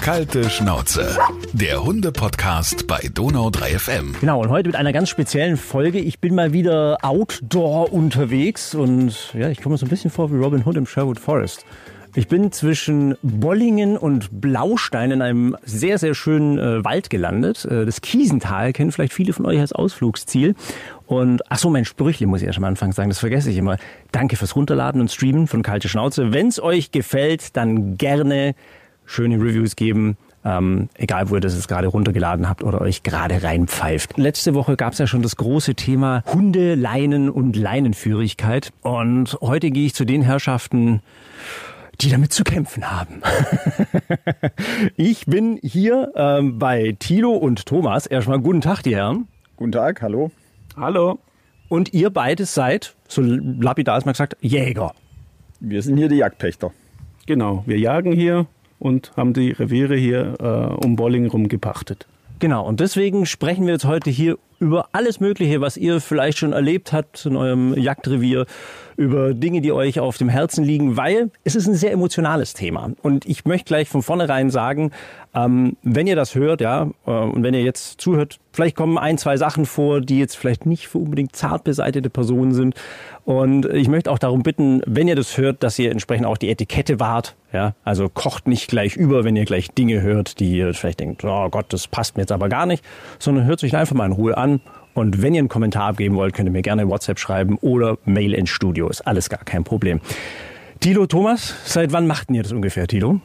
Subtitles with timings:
[0.00, 1.16] Kalte Schnauze.
[1.52, 4.16] Der Hunde-Podcast bei Donau 3 FM.
[4.20, 5.98] Genau, und heute mit einer ganz speziellen Folge.
[5.98, 10.36] Ich bin mal wieder outdoor unterwegs und ja, ich komme so ein bisschen vor wie
[10.36, 11.64] Robin Hood im Sherwood Forest.
[12.14, 17.64] Ich bin zwischen Bollingen und Blaustein in einem sehr, sehr schönen äh, Wald gelandet.
[17.64, 20.54] Äh, das Kiesental kennen vielleicht viele von euch als Ausflugsziel.
[21.06, 23.56] Und ach so, mein Sprüchle muss ich ja schon am Anfang sagen, das vergesse ich
[23.56, 23.76] immer.
[24.10, 26.32] Danke fürs Runterladen und Streamen von Kalte Schnauze.
[26.32, 28.54] Wenn es euch gefällt, dann gerne
[29.08, 30.16] schöne Reviews geben.
[30.44, 34.16] Ähm, egal, wo ihr das jetzt gerade runtergeladen habt oder euch gerade reinpfeift.
[34.16, 38.70] Letzte Woche gab es ja schon das große Thema Hunde, Leinen und Leinenführigkeit.
[38.82, 41.00] Und heute gehe ich zu den Herrschaften,
[42.00, 43.22] die damit zu kämpfen haben.
[44.96, 48.06] ich bin hier ähm, bei Tilo und Thomas.
[48.06, 49.26] Erstmal guten Tag, die Herren.
[49.56, 50.30] Guten Tag, hallo.
[50.76, 51.18] Hallo.
[51.68, 54.94] Und ihr beides seid, so lapidar ist mal gesagt, Jäger.
[55.58, 56.72] Wir sind hier die Jagdpächter.
[57.26, 58.46] Genau, wir jagen hier
[58.78, 62.06] und haben die Reviere hier äh, um Bolling rum gepachtet.
[62.38, 66.52] Genau, und deswegen sprechen wir jetzt heute hier über alles Mögliche, was ihr vielleicht schon
[66.52, 68.46] erlebt habt in eurem Jagdrevier,
[68.98, 72.90] über Dinge, die euch auf dem Herzen liegen, weil es ist ein sehr emotionales Thema.
[73.00, 74.90] Und ich möchte gleich von vornherein sagen,
[75.34, 79.16] ähm, wenn ihr das hört, ja, äh, und wenn ihr jetzt zuhört, vielleicht kommen ein,
[79.16, 82.74] zwei Sachen vor, die jetzt vielleicht nicht für unbedingt zart beseitete Personen sind.
[83.24, 86.50] Und ich möchte auch darum bitten, wenn ihr das hört, dass ihr entsprechend auch die
[86.50, 87.36] Etikette wahrt.
[87.52, 91.24] Ja, also kocht nicht gleich über, wenn ihr gleich Dinge hört, die ihr vielleicht denkt,
[91.24, 92.84] oh Gott, das passt mir jetzt aber gar nicht,
[93.20, 94.60] sondern hört sich einfach mal in Ruhe an
[94.94, 98.34] und wenn ihr einen Kommentar abgeben wollt, könnt ihr mir gerne WhatsApp schreiben oder Mail
[98.34, 98.88] ins Studio.
[98.88, 100.00] Ist alles gar kein Problem.
[100.80, 103.20] Tilo, Thomas, seit wann machten ihr das ungefähr, Tilo?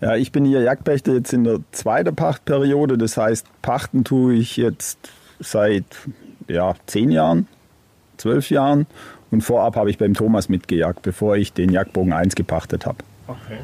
[0.00, 2.98] Ja, ich bin hier Jagdpächter jetzt in der zweiten Pachtperiode.
[2.98, 4.98] Das heißt, Pachten tue ich jetzt
[5.40, 5.84] seit
[6.48, 7.48] ja, zehn Jahren,
[8.16, 8.86] zwölf Jahren.
[9.30, 12.98] Und vorab habe ich beim Thomas mitgejagt, bevor ich den Jagdbogen 1 gepachtet habe.
[13.26, 13.58] Okay.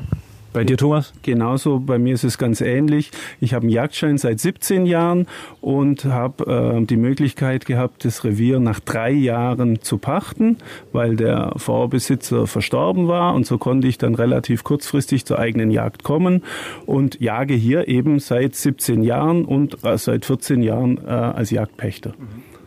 [0.52, 1.12] Bei dir, Thomas?
[1.22, 3.12] Genauso, bei mir ist es ganz ähnlich.
[3.38, 5.28] Ich habe einen Jagdschein seit 17 Jahren
[5.60, 10.56] und habe äh, die Möglichkeit gehabt, das Revier nach drei Jahren zu pachten,
[10.90, 16.02] weil der Vorbesitzer verstorben war und so konnte ich dann relativ kurzfristig zur eigenen Jagd
[16.02, 16.42] kommen
[16.84, 22.14] und jage hier eben seit 17 Jahren und äh, seit 14 Jahren äh, als Jagdpächter.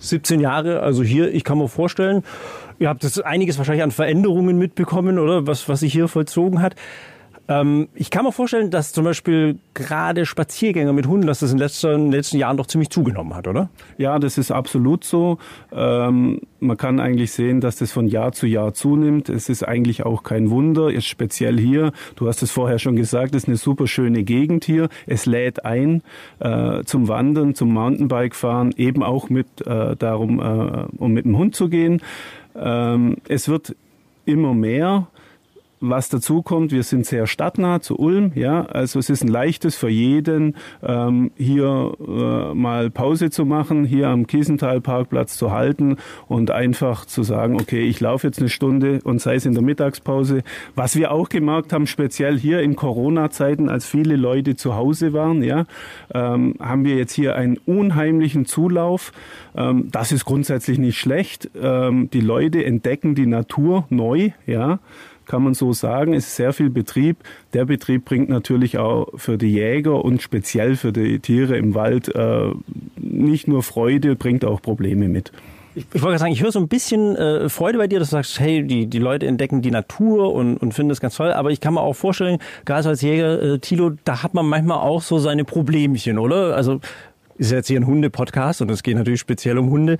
[0.03, 2.24] 17 Jahre, also hier, ich kann mir vorstellen,
[2.80, 6.75] ihr habt das einiges wahrscheinlich an Veränderungen mitbekommen, oder was, was sich hier vollzogen hat.
[7.48, 11.58] Ähm, ich kann mir vorstellen, dass zum Beispiel gerade Spaziergänger mit Hunden, dass das in
[11.58, 13.70] den letzten, in den letzten Jahren doch ziemlich zugenommen hat, oder?
[13.98, 15.40] Ja, das ist absolut so.
[15.74, 19.28] Ähm, man kann eigentlich sehen, dass das von Jahr zu Jahr zunimmt.
[19.28, 21.92] Es ist eigentlich auch kein Wunder, ist speziell hier.
[22.16, 24.88] Du hast es vorher schon gesagt, es ist eine super schöne Gegend hier.
[25.06, 26.02] Es lädt ein
[26.40, 31.56] äh, zum Wandern, zum Mountainbike-Fahren, eben auch mit äh, darum, äh, um mit dem Hund
[31.56, 32.02] zu gehen.
[32.56, 33.75] Ähm, es wird
[34.25, 35.08] immer mehr
[35.85, 39.75] was dazu kommt, wir sind sehr stadtnah zu Ulm, ja, also es ist ein leichtes
[39.75, 46.51] für jeden, ähm, hier äh, mal Pause zu machen, hier am Kiesental-Parkplatz zu halten und
[46.51, 50.44] einfach zu sagen, okay, ich laufe jetzt eine Stunde und sei es in der Mittagspause.
[50.73, 55.44] Was wir auch gemerkt haben, speziell hier in Corona-Zeiten, als viele Leute zu Hause waren,
[55.44, 55.65] ja,
[56.13, 59.11] ähm, haben wir jetzt hier einen unheimlichen Zulauf.
[59.55, 61.50] Ähm, das ist grundsätzlich nicht schlecht.
[61.61, 64.79] Ähm, die Leute entdecken die Natur neu, ja
[65.25, 66.13] kann man so sagen.
[66.13, 67.17] Es ist sehr viel Betrieb.
[67.53, 72.13] Der Betrieb bringt natürlich auch für die Jäger und speziell für die Tiere im Wald
[72.13, 72.51] äh,
[72.97, 75.31] nicht nur Freude, bringt auch Probleme mit.
[75.75, 78.17] Ich, ich wollte sagen, ich höre so ein bisschen äh, Freude bei dir, dass du
[78.17, 81.31] sagst, hey, die, die Leute entdecken die Natur und, und finden das ganz toll.
[81.31, 84.78] Aber ich kann mir auch vorstellen, gerade als Jäger, äh, Tilo, da hat man manchmal
[84.78, 86.56] auch so seine Problemchen, oder?
[86.56, 86.79] Also
[87.38, 89.97] ist jetzt hier ein Hunde-Podcast und es geht natürlich speziell um Hunde.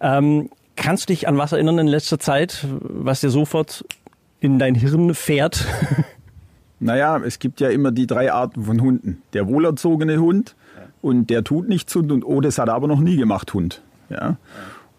[0.00, 3.84] Ähm, kannst du dich an was erinnern in letzter Zeit, was dir sofort
[4.40, 5.66] in dein Hirn fährt?
[6.78, 9.22] Naja, es gibt ja immer die drei Arten von Hunden.
[9.32, 10.54] Der wohlerzogene Hund
[11.00, 13.82] und der tut nichts Hund und oh, das hat er aber noch nie gemacht Hund.
[14.10, 14.36] Ja.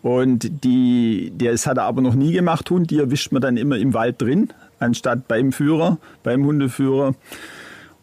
[0.02, 3.78] Und die, das hat er aber noch nie gemacht Hund, die erwischt man dann immer
[3.78, 4.50] im Wald drin,
[4.80, 7.14] anstatt beim Führer, beim Hundeführer.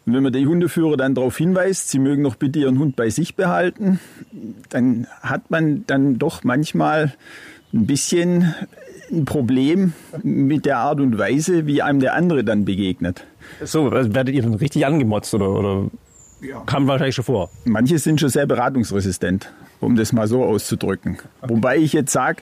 [0.05, 3.09] Und wenn man die Hundeführer dann darauf hinweist, sie mögen doch bitte ihren Hund bei
[3.09, 3.99] sich behalten,
[4.69, 7.15] dann hat man dann doch manchmal
[7.73, 8.53] ein bisschen
[9.11, 9.93] ein Problem
[10.23, 13.25] mit der Art und Weise, wie einem der andere dann begegnet.
[13.63, 15.85] So, also werdet ihr dann richtig angemotzt oder, oder
[16.41, 16.61] ja.
[16.65, 17.49] kam wahrscheinlich schon vor?
[17.65, 21.17] Manche sind schon sehr beratungsresistent, um das mal so auszudrücken.
[21.41, 21.53] Okay.
[21.53, 22.41] Wobei ich jetzt sage,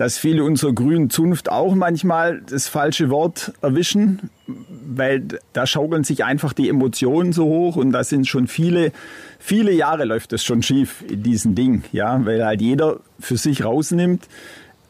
[0.00, 6.24] dass viele unserer grünen Zunft auch manchmal das falsche Wort erwischen, weil da schaukeln sich
[6.24, 8.92] einfach die Emotionen so hoch und da sind schon viele,
[9.38, 13.62] viele Jahre läuft das schon schief in diesem Ding, ja, weil halt jeder für sich
[13.62, 14.26] rausnimmt,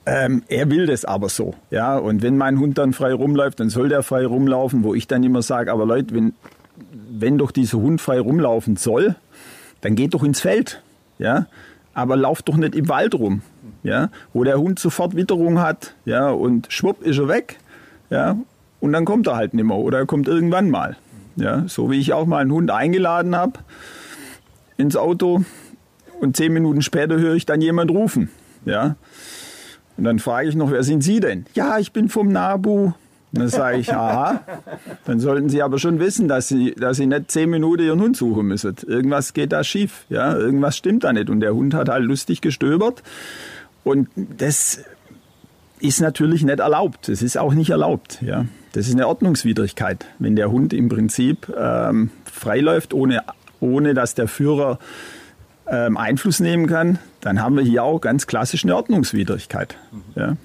[0.06, 1.96] ähm, er will das aber so, ja.
[1.96, 5.22] Und wenn mein Hund dann frei rumläuft, dann soll der frei rumlaufen, wo ich dann
[5.22, 6.32] immer sage, aber Leute, wenn
[7.10, 9.16] wenn doch dieser Hund frei rumlaufen soll,
[9.80, 10.82] dann geht doch ins Feld,
[11.18, 11.46] ja,
[11.94, 13.42] aber lauft doch nicht im Wald rum,
[13.82, 17.58] ja, wo der Hund sofort Witterung hat, ja, und schwupp ist er weg,
[18.10, 18.36] ja,
[18.80, 20.96] und dann kommt er halt nicht mehr oder er kommt irgendwann mal,
[21.36, 23.60] ja, so wie ich auch mal einen Hund eingeladen habe
[24.76, 25.44] ins Auto
[26.20, 28.30] und zehn Minuten später höre ich dann jemand rufen,
[28.64, 28.96] ja,
[30.00, 31.44] und dann frage ich noch, wer sind Sie denn?
[31.52, 32.92] Ja, ich bin vom Nabu.
[33.32, 34.40] dann sage ich, aha,
[35.04, 38.16] dann sollten Sie aber schon wissen, dass Sie, dass Sie nicht zehn Minuten Ihren Hund
[38.16, 38.74] suchen müssen.
[38.86, 41.28] Irgendwas geht da schief, ja, irgendwas stimmt da nicht.
[41.28, 43.02] Und der Hund hat halt lustig gestöbert.
[43.84, 44.80] Und das
[45.80, 47.10] ist natürlich nicht erlaubt.
[47.10, 48.46] Das ist auch nicht erlaubt, ja.
[48.72, 53.22] Das ist eine Ordnungswidrigkeit, wenn der Hund im Prinzip ähm, freiläuft, ohne,
[53.60, 54.78] ohne dass der Führer
[55.66, 59.76] ähm, Einfluss nehmen kann, dann haben wir hier auch ganz klassisch eine Ordnungswidrigkeit.
[60.14, 60.36] Ja.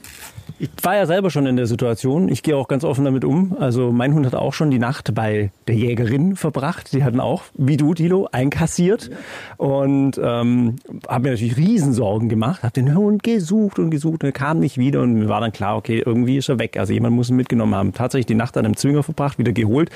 [0.57, 2.29] Ich war ja selber schon in der Situation.
[2.29, 3.57] Ich gehe auch ganz offen damit um.
[3.59, 6.93] Also mein Hund hat auch schon die Nacht bei der Jägerin verbracht.
[6.93, 9.09] Die hatten auch, wie du, Dilo, einkassiert.
[9.57, 10.75] Und ähm,
[11.07, 12.63] habe mir natürlich Riesensorgen gemacht.
[12.63, 15.01] Habe den Hund gesucht und gesucht und er kam nicht wieder.
[15.01, 16.77] Und mir war dann klar, okay, irgendwie ist er weg.
[16.77, 17.93] Also jemand muss ihn mitgenommen haben.
[17.93, 19.89] Tatsächlich die Nacht an einem Zwinger verbracht, wieder geholt.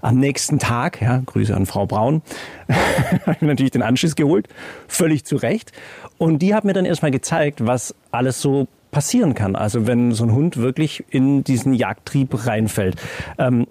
[0.00, 2.22] Am nächsten Tag, ja, Grüße an Frau Braun,
[3.26, 4.48] habe ich natürlich den Anschiss geholt,
[4.88, 5.72] völlig zu Recht.
[6.18, 9.56] Und die hat mir dann erstmal gezeigt, was alles so passieren kann.
[9.56, 12.96] Also wenn so ein Hund wirklich in diesen Jagdtrieb reinfällt.
[13.38, 13.66] Ähm,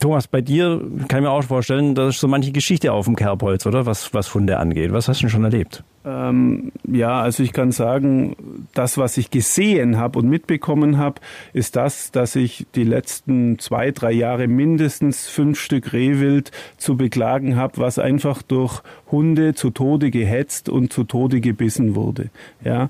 [0.00, 3.16] Thomas, bei dir kann ich mir auch vorstellen, da ist so manche Geschichte auf dem
[3.16, 3.84] Kerbholz, oder?
[3.84, 4.92] Was, was Hunde angeht.
[4.92, 5.84] Was hast du denn schon erlebt?
[6.06, 8.34] Ähm, ja, also ich kann sagen,
[8.72, 11.20] das, was ich gesehen habe und mitbekommen habe,
[11.52, 17.56] ist das, dass ich die letzten zwei, drei Jahre mindestens fünf Stück Rehwild zu beklagen
[17.56, 18.80] habe, was einfach durch
[19.10, 22.30] Hunde zu Tode gehetzt und zu Tode gebissen wurde.
[22.64, 22.88] Ja,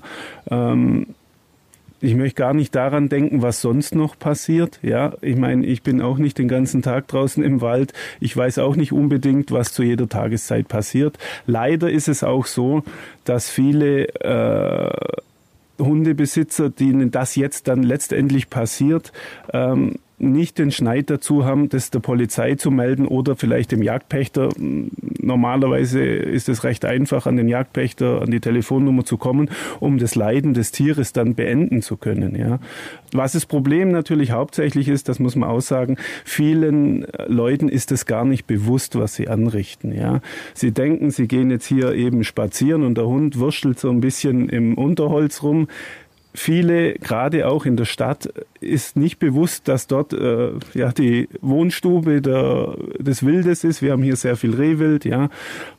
[0.49, 1.07] ähm,
[2.01, 4.79] ich möchte gar nicht daran denken, was sonst noch passiert.
[4.81, 7.93] Ja, ich meine, ich bin auch nicht den ganzen Tag draußen im Wald.
[8.19, 11.17] Ich weiß auch nicht unbedingt, was zu jeder Tageszeit passiert.
[11.45, 12.83] Leider ist es auch so,
[13.23, 14.91] dass viele äh,
[15.79, 19.11] Hundebesitzer, denen das jetzt dann letztendlich passiert,
[19.53, 24.49] ähm, nicht den Schneid dazu haben, das der Polizei zu melden oder vielleicht dem Jagdpächter.
[24.57, 30.15] Normalerweise ist es recht einfach, an den Jagdpächter, an die Telefonnummer zu kommen, um das
[30.15, 32.35] Leiden des Tieres dann beenden zu können.
[32.35, 32.59] Ja.
[33.11, 38.25] Was das Problem natürlich hauptsächlich ist, das muss man aussagen, vielen Leuten ist es gar
[38.25, 39.93] nicht bewusst, was sie anrichten.
[39.93, 40.21] Ja.
[40.53, 44.49] Sie denken, sie gehen jetzt hier eben spazieren und der Hund wurschtelt so ein bisschen
[44.49, 45.67] im Unterholz rum
[46.33, 52.21] viele, gerade auch in der Stadt, ist nicht bewusst, dass dort äh, ja die Wohnstube
[52.21, 53.81] der, des Wildes ist.
[53.81, 55.29] Wir haben hier sehr viel Rehwild, ja,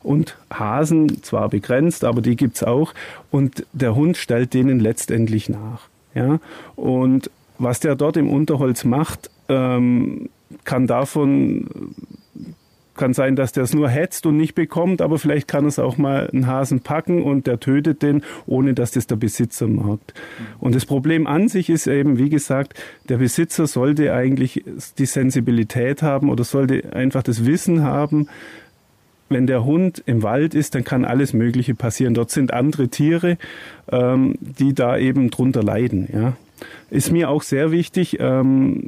[0.01, 2.93] und Hasen, zwar begrenzt, aber die gibt's auch.
[3.31, 5.89] Und der Hund stellt denen letztendlich nach.
[6.13, 6.39] Ja,
[6.75, 10.29] und was der dort im Unterholz macht, ähm,
[10.63, 11.67] kann davon
[12.95, 15.97] kann sein, dass der es nur hetzt und nicht bekommt, aber vielleicht kann es auch
[15.97, 20.13] mal einen Hasen packen und der tötet den, ohne dass das der Besitzer merkt.
[20.59, 22.79] Und das Problem an sich ist eben, wie gesagt,
[23.09, 24.63] der Besitzer sollte eigentlich
[24.97, 28.27] die Sensibilität haben oder sollte einfach das Wissen haben,
[29.29, 32.13] wenn der Hund im Wald ist, dann kann alles Mögliche passieren.
[32.13, 33.37] Dort sind andere Tiere,
[33.91, 36.07] ähm, die da eben drunter leiden.
[36.13, 36.33] Ja.
[36.89, 38.17] Ist mir auch sehr wichtig.
[38.19, 38.83] Ähm,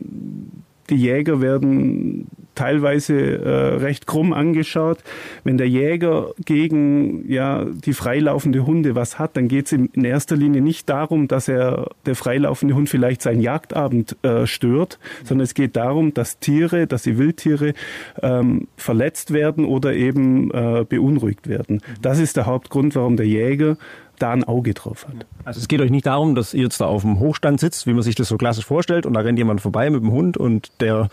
[0.90, 5.00] die Jäger werden teilweise äh, recht krumm angeschaut.
[5.44, 10.36] Wenn der Jäger gegen ja die freilaufende Hunde was hat, dann geht es in erster
[10.36, 15.54] Linie nicht darum, dass er der freilaufende Hund vielleicht seinen Jagdabend äh, stört, sondern es
[15.54, 17.74] geht darum, dass Tiere, dass die Wildtiere
[18.22, 21.82] ähm, verletzt werden oder eben äh, beunruhigt werden.
[22.02, 23.78] Das ist der Hauptgrund, warum der Jäger
[24.20, 25.26] da ein Auge drauf hat.
[25.44, 27.94] Also es geht euch nicht darum, dass ihr jetzt da auf dem Hochstand sitzt, wie
[27.94, 30.72] man sich das so klassisch vorstellt, und da rennt jemand vorbei mit dem Hund und
[30.80, 31.10] der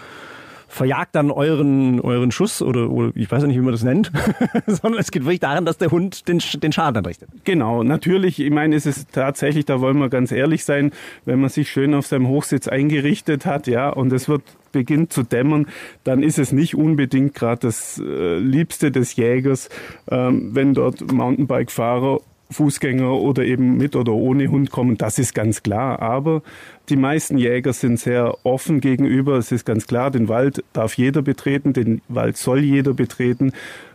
[0.73, 4.11] verjagt dann euren, euren Schuss oder, oder ich weiß nicht, wie man das nennt,
[4.67, 7.29] sondern es geht wirklich daran, dass der Hund den, den Schaden anrichtet.
[7.45, 10.93] Genau, natürlich, ich meine, es ist tatsächlich, da wollen wir ganz ehrlich sein,
[11.27, 14.43] wenn man sich schön auf seinem Hochsitz eingerichtet hat, ja, und es wird
[14.73, 15.67] beginnt zu dämmern,
[16.05, 19.69] dann ist es nicht unbedingt gerade das äh, Liebste des Jägers,
[20.11, 22.21] ähm, wenn dort Mountainbike-Fahrer
[22.53, 26.01] Fußgänger oder eben mit oder ohne Hund kommen, das ist ganz klar.
[26.01, 26.43] Aber
[26.89, 29.37] die meisten Jäger sind sehr offen gegenüber.
[29.37, 33.53] Es ist ganz klar, den Wald darf jeder betreten, den Wald soll jeder betreten.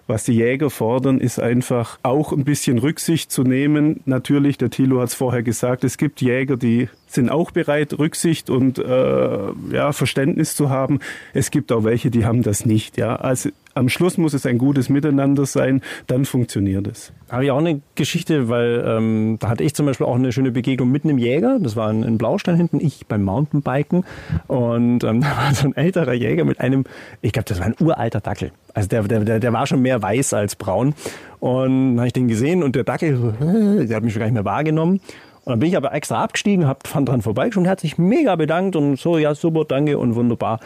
[0.07, 3.99] Was die Jäger fordern, ist einfach auch ein bisschen Rücksicht zu nehmen.
[4.05, 8.49] Natürlich, der Thilo hat es vorher gesagt, es gibt Jäger, die sind auch bereit, Rücksicht
[8.49, 9.37] und äh,
[9.71, 10.99] ja, Verständnis zu haben.
[11.33, 12.97] Es gibt auch welche, die haben das nicht.
[12.97, 17.13] Ja, also am Schluss muss es ein gutes Miteinander sein, dann funktioniert es.
[17.29, 20.51] Habe ich auch eine Geschichte, weil ähm, da hatte ich zum Beispiel auch eine schöne
[20.51, 21.59] Begegnung mit einem Jäger.
[21.61, 24.03] Das war ein, ein Blaustein hinten, ich beim Mountainbiken.
[24.47, 26.85] Und ähm, da war so ein älterer Jäger mit einem,
[27.21, 30.33] ich glaube, das war ein uralter Dackel Also der, der, der war schon mehr weiß
[30.33, 30.95] als braun.
[31.39, 33.35] Und dann habe ich den gesehen und der Dackel,
[33.87, 35.01] der hat mich schon gar nicht mehr wahrgenommen.
[35.47, 38.35] Und dann bin ich aber extra abgestiegen, hab fand dran vorbei und hat sich mega
[38.35, 40.59] bedankt und so, ja, super, danke und wunderbar.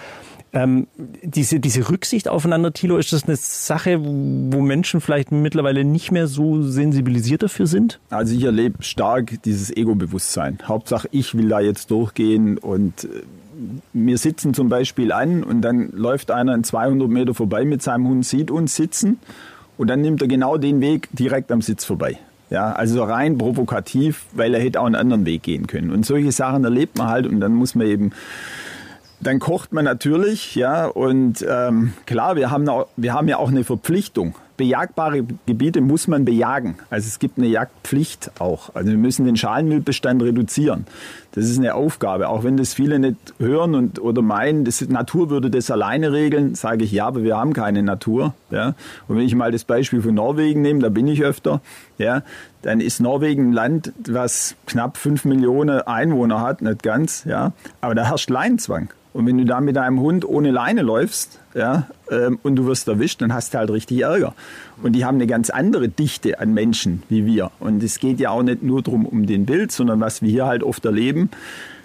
[0.53, 0.87] Ähm,
[1.21, 6.25] diese, diese Rücksicht aufeinander, Thilo, ist das eine Sache, wo Menschen vielleicht mittlerweile nicht mehr
[6.25, 7.99] so sensibilisiert dafür sind?
[8.09, 10.57] Also ich erlebe stark dieses Ego-Bewusstsein.
[10.67, 13.21] Hauptsache, ich will da jetzt durchgehen und äh,
[13.93, 18.07] wir sitzen zum Beispiel an und dann läuft einer in 200 Meter vorbei mit seinem
[18.07, 19.19] Hund, sieht uns sitzen
[19.77, 22.17] und dann nimmt er genau den Weg direkt am Sitz vorbei.
[22.51, 25.89] Ja, also rein provokativ, weil er hätte auch einen anderen Weg gehen können.
[25.89, 28.11] Und solche Sachen erlebt man halt und dann muss man eben
[29.21, 33.49] dann kocht man natürlich, ja, und ähm, klar, wir haben, auch, wir haben ja auch
[33.49, 34.35] eine Verpflichtung.
[34.61, 36.75] Bejagbare Gebiete muss man bejagen.
[36.91, 38.75] Also es gibt eine Jagdpflicht auch.
[38.75, 40.85] Also wir müssen den Schalenmüllbestand reduzieren.
[41.31, 42.29] Das ist eine Aufgabe.
[42.29, 46.53] Auch wenn das viele nicht hören und, oder meinen, das Natur würde das alleine regeln,
[46.53, 48.35] sage ich ja, aber wir haben keine Natur.
[48.51, 48.75] Ja.
[49.07, 51.59] Und wenn ich mal das Beispiel von Norwegen nehme, da bin ich öfter,
[51.97, 52.21] ja,
[52.61, 57.95] dann ist Norwegen ein Land, was knapp fünf Millionen Einwohner hat, nicht ganz, ja, aber
[57.95, 58.89] da herrscht Leinzwang.
[59.13, 62.87] Und wenn du da mit deinem Hund ohne Leine läufst, ja, ähm, und du wirst
[62.87, 64.33] erwischt, dann hast du halt richtig Ärger.
[64.81, 67.51] Und die haben eine ganz andere Dichte an Menschen wie wir.
[67.59, 70.45] Und es geht ja auch nicht nur darum um den Bild, sondern was wir hier
[70.45, 71.29] halt oft erleben.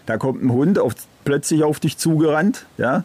[0.07, 3.05] Da kommt ein Hund auf, plötzlich auf dich zugerannt, ja,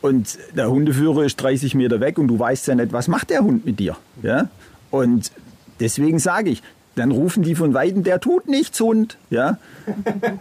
[0.00, 3.40] und der Hundeführer ist 30 Meter weg und du weißt ja nicht, was macht der
[3.40, 4.48] Hund mit dir, ja.
[4.92, 5.32] Und
[5.80, 6.62] deswegen sage ich,
[6.94, 9.58] dann rufen die von Weitem, der tut nichts, Hund, ja.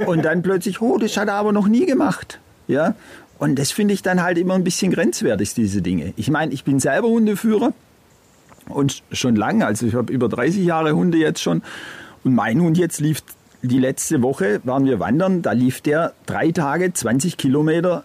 [0.06, 2.40] Und dann plötzlich, oh, das hat er aber noch nie gemacht.
[2.68, 2.96] Ja?
[3.38, 6.14] Und das finde ich dann halt immer ein bisschen grenzwertig, diese Dinge.
[6.16, 7.74] Ich meine, ich bin selber Hundeführer
[8.70, 11.62] und schon lange, also ich habe über 30 Jahre Hunde jetzt schon.
[12.24, 13.22] Und mein Hund jetzt lief
[13.62, 18.04] die letzte Woche, waren wir wandern, da lief der drei Tage, 20 Kilometer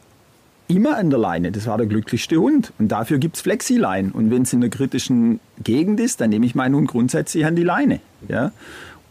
[0.69, 1.53] immer an der Leine.
[1.53, 2.73] Das war der glücklichste Hund.
[2.79, 4.13] Und dafür gibt es Flexilein.
[4.13, 7.57] Und wenn es in einer kritischen Gegend ist, dann nehme ich meinen Hund grundsätzlich an
[7.57, 8.01] die Leine.
[8.29, 8.53] Ja?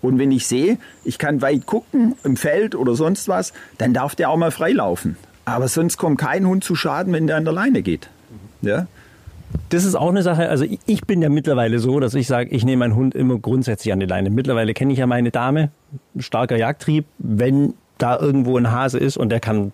[0.01, 4.15] Und wenn ich sehe, ich kann weit gucken im Feld oder sonst was, dann darf
[4.15, 5.17] der auch mal freilaufen.
[5.49, 8.09] Aber sonst kommt kein Hund zu Schaden, wenn der an der Leine geht.
[8.61, 8.87] Ja?
[9.69, 12.63] Das ist auch eine Sache, also ich bin ja mittlerweile so, dass ich sage, ich
[12.65, 14.29] nehme meinen Hund immer grundsätzlich an die Leine.
[14.29, 15.71] Mittlerweile kenne ich ja meine Dame,
[16.17, 19.71] starker Jagdtrieb, wenn da irgendwo ein Hase ist und der kann,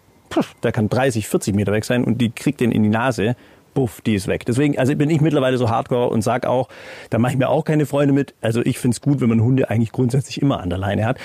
[0.63, 3.35] der kann 30, 40 Meter weg sein und die kriegt den in die Nase,
[3.73, 4.45] buff, die ist weg.
[4.45, 6.69] Deswegen, also bin ich mittlerweile so hardcore und sage auch,
[7.09, 8.33] da mache ich mir auch keine Freunde mit.
[8.41, 11.17] Also ich finde es gut, wenn man Hunde eigentlich grundsätzlich immer an der Leine hat.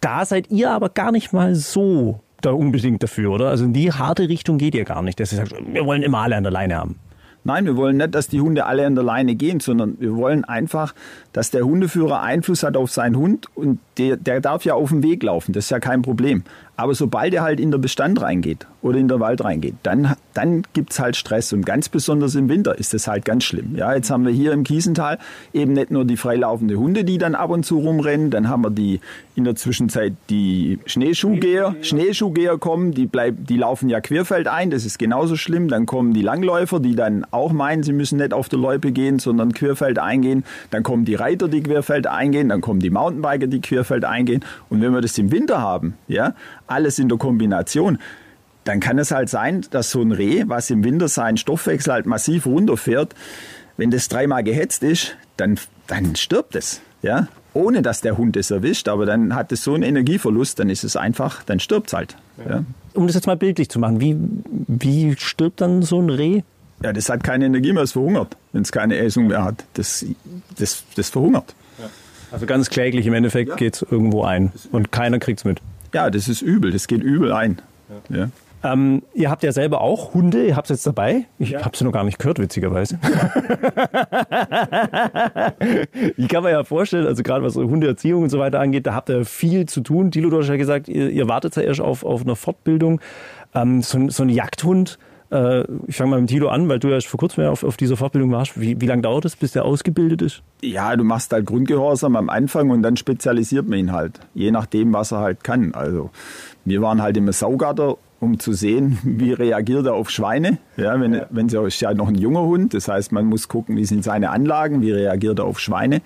[0.00, 3.48] Da seid ihr aber gar nicht mal so da unbedingt dafür, oder?
[3.48, 6.18] Also in die harte Richtung geht ihr gar nicht, dass ihr sagt, wir wollen immer
[6.18, 6.96] alle an der Leine haben.
[7.42, 10.44] Nein, wir wollen nicht, dass die Hunde alle an der Leine gehen, sondern wir wollen
[10.44, 10.94] einfach,
[11.32, 15.02] dass der Hundeführer Einfluss hat auf seinen Hund und der, der darf ja auf dem
[15.02, 16.44] Weg laufen, das ist ja kein Problem.
[16.80, 20.62] Aber sobald er halt in den Bestand reingeht oder in den Wald reingeht, dann, dann
[20.72, 21.52] gibt es halt Stress.
[21.52, 23.76] Und ganz besonders im Winter ist das halt ganz schlimm.
[23.76, 25.18] Ja, jetzt haben wir hier im Kiesental
[25.52, 28.70] eben nicht nur die freilaufende Hunde, die dann ab und zu rumrennen, dann haben wir
[28.70, 29.00] die
[29.34, 34.86] in der Zwischenzeit die Schneeschuhgeher, Schneeschuhgeher kommen, die, bleib, die laufen ja querfeld ein, das
[34.86, 35.68] ist genauso schlimm.
[35.68, 39.18] Dann kommen die Langläufer, die dann auch meinen, sie müssen nicht auf der Loipe gehen,
[39.18, 40.44] sondern querfeld eingehen.
[40.70, 44.42] Dann kommen die Reiter, die querfeld eingehen, dann kommen die Mountainbiker, die querfeld eingehen.
[44.70, 46.34] Und wenn wir das im Winter haben, ja,
[46.70, 47.98] alles in der Kombination,
[48.64, 52.06] dann kann es halt sein, dass so ein Reh, was im Winter seinen Stoffwechsel halt
[52.06, 53.14] massiv runterfährt,
[53.76, 56.80] wenn das dreimal gehetzt ist, dann, dann stirbt es.
[57.02, 57.28] Ja?
[57.54, 60.84] Ohne dass der Hund es erwischt, aber dann hat es so einen Energieverlust, dann ist
[60.84, 62.16] es einfach, dann stirbt es halt.
[62.46, 62.64] Ja.
[62.94, 64.16] Um das jetzt mal bildlich zu machen, wie,
[64.66, 66.42] wie stirbt dann so ein Reh?
[66.82, 69.64] Ja, das hat keine Energie mehr, es verhungert, wenn es keine Essung mehr hat.
[69.74, 70.04] Das,
[70.58, 71.54] das, das verhungert.
[72.30, 73.56] Also ganz kläglich im Endeffekt ja.
[73.56, 75.60] geht es irgendwo ein und keiner kriegt es mit.
[75.92, 77.60] Ja, das ist übel, das geht übel ein.
[78.08, 78.16] Ja.
[78.16, 78.30] ja.
[78.62, 81.24] Ähm, ihr habt ja selber auch Hunde, ihr habt es jetzt dabei.
[81.38, 81.64] Ich ja.
[81.64, 82.98] habe sie noch gar nicht gehört, witzigerweise.
[86.16, 89.08] ich kann mir ja vorstellen, also gerade was Hundeerziehung und so weiter angeht, da habt
[89.08, 90.10] ihr viel zu tun.
[90.10, 93.00] Dilo, du hast ja gesagt, ihr, ihr wartet ja erst auf, auf eine Fortbildung.
[93.54, 94.98] Ähm, so, so ein Jagdhund,
[95.30, 97.96] äh, ich fange mal mit Tilo an, weil du ja vor kurzem auf, auf dieser
[97.96, 98.60] Fortbildung warst.
[98.60, 100.42] Wie, wie lange dauert es, bis der ausgebildet ist?
[100.62, 104.20] Ja, du machst halt Grundgehorsam am Anfang und dann spezialisiert man ihn halt.
[104.34, 105.74] Je nachdem, was er halt kann.
[105.74, 106.10] Also
[106.64, 110.58] wir waren halt im Saugatter um zu sehen, wie reagiert er auf Schweine.
[110.76, 111.26] Ja, wenn, ja.
[111.30, 114.04] wenn sie ist ja noch ein junger Hund, das heißt, man muss gucken, wie sind
[114.04, 116.02] seine Anlagen, wie reagiert er auf Schweine.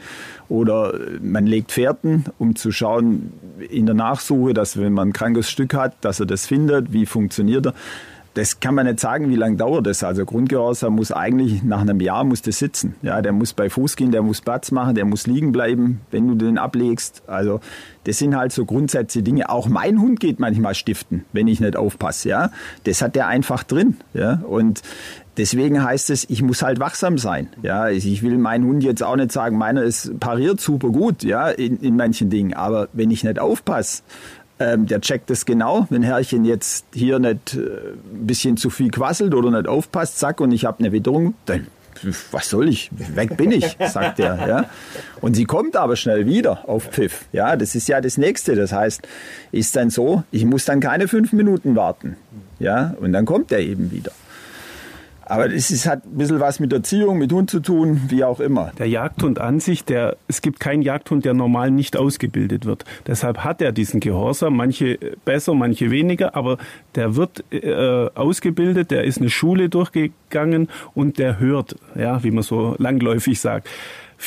[0.48, 3.32] Oder man legt Fährten, um zu schauen
[3.68, 7.06] in der Nachsuche, dass wenn man ein krankes Stück hat, dass er das findet, wie
[7.06, 7.74] funktioniert er.
[8.34, 10.02] Das kann man nicht sagen, wie lange dauert das.
[10.02, 12.96] Also Grundgehorsam muss eigentlich nach einem Jahr muss das sitzen.
[13.02, 16.26] Ja, der muss bei Fuß gehen, der muss Platz machen, der muss liegen bleiben, wenn
[16.26, 17.22] du den ablegst.
[17.28, 17.60] Also
[18.02, 19.48] das sind halt so grundsätzliche Dinge.
[19.50, 22.28] Auch mein Hund geht manchmal stiften, wenn ich nicht aufpasse.
[22.28, 22.50] Ja,
[22.82, 23.96] das hat der einfach drin.
[24.12, 24.82] Ja, und
[25.36, 27.48] Deswegen heißt es, ich muss halt wachsam sein.
[27.62, 31.48] Ja, ich will meinen Hund jetzt auch nicht sagen, meiner ist pariert super gut, ja,
[31.48, 32.54] in, in manchen Dingen.
[32.54, 34.04] Aber wenn ich nicht aufpasse,
[34.58, 35.86] ähm, der checkt das genau.
[35.90, 40.40] Wenn Herrchen jetzt hier nicht äh, ein bisschen zu viel quasselt oder nicht aufpasst, zack,
[40.40, 41.66] und ich habe eine Witterung, dann
[42.32, 42.90] was soll ich?
[43.14, 44.48] Weg bin ich, sagt er.
[44.48, 44.70] Ja.
[45.20, 47.24] Und sie kommt aber schnell wieder auf Pfiff.
[47.32, 48.54] Ja, das ist ja das Nächste.
[48.56, 49.06] Das heißt,
[49.52, 52.16] ist dann so, ich muss dann keine fünf Minuten warten.
[52.58, 54.12] Ja, und dann kommt er eben wieder.
[55.26, 58.72] Aber es hat ein bisschen was mit Erziehung, mit Hund zu tun, wie auch immer.
[58.78, 62.84] Der Jagdhund an sich, der, es gibt keinen Jagdhund, der normal nicht ausgebildet wird.
[63.06, 66.58] Deshalb hat er diesen Gehorsam, manche besser, manche weniger, aber
[66.94, 72.42] der wird äh, ausgebildet, der ist eine Schule durchgegangen und der hört, ja, wie man
[72.42, 73.68] so langläufig sagt.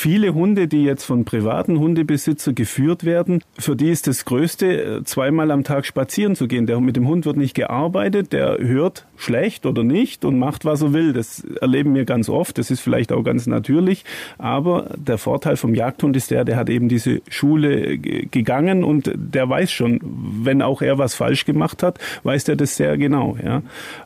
[0.00, 5.50] Viele Hunde, die jetzt von privaten Hundebesitzer geführt werden, für die ist das Größte, zweimal
[5.50, 6.66] am Tag spazieren zu gehen.
[6.66, 10.82] Der, mit dem Hund wird nicht gearbeitet, der hört schlecht oder nicht und macht, was
[10.82, 11.12] er will.
[11.12, 12.58] Das erleben wir ganz oft.
[12.58, 14.04] Das ist vielleicht auch ganz natürlich.
[14.38, 19.48] Aber der Vorteil vom Jagdhund ist der, der hat eben diese Schule gegangen und der
[19.48, 19.98] weiß schon,
[20.44, 23.36] wenn auch er was falsch gemacht hat, weiß der das sehr genau.
[23.44, 23.62] Ja.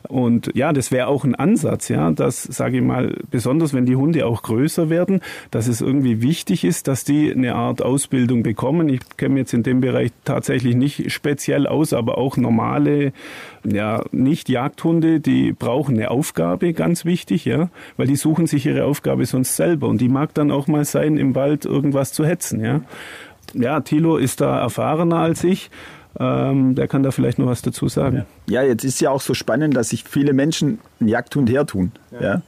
[0.09, 3.95] Und ja, das wäre auch ein Ansatz, ja, dass, sage ich mal, besonders wenn die
[3.95, 5.21] Hunde auch größer werden,
[5.51, 8.89] dass es irgendwie wichtig ist, dass die eine Art Ausbildung bekommen.
[8.89, 13.13] Ich kenne jetzt in dem Bereich tatsächlich nicht speziell aus, aber auch normale,
[13.63, 18.85] ja, nicht Jagdhunde, die brauchen eine Aufgabe, ganz wichtig, ja, weil die suchen sich ihre
[18.85, 22.63] Aufgabe sonst selber und die mag dann auch mal sein, im Wald irgendwas zu hetzen,
[22.63, 22.81] ja.
[23.53, 25.69] Ja, Thilo ist da erfahrener als ich.
[26.19, 28.25] Ähm, der kann da vielleicht noch was dazu sagen.
[28.47, 31.91] Ja, jetzt ist ja auch so spannend, dass sich viele Menschen einen Jagdhund hertun.
[32.11, 32.21] Ja.
[32.21, 32.41] ja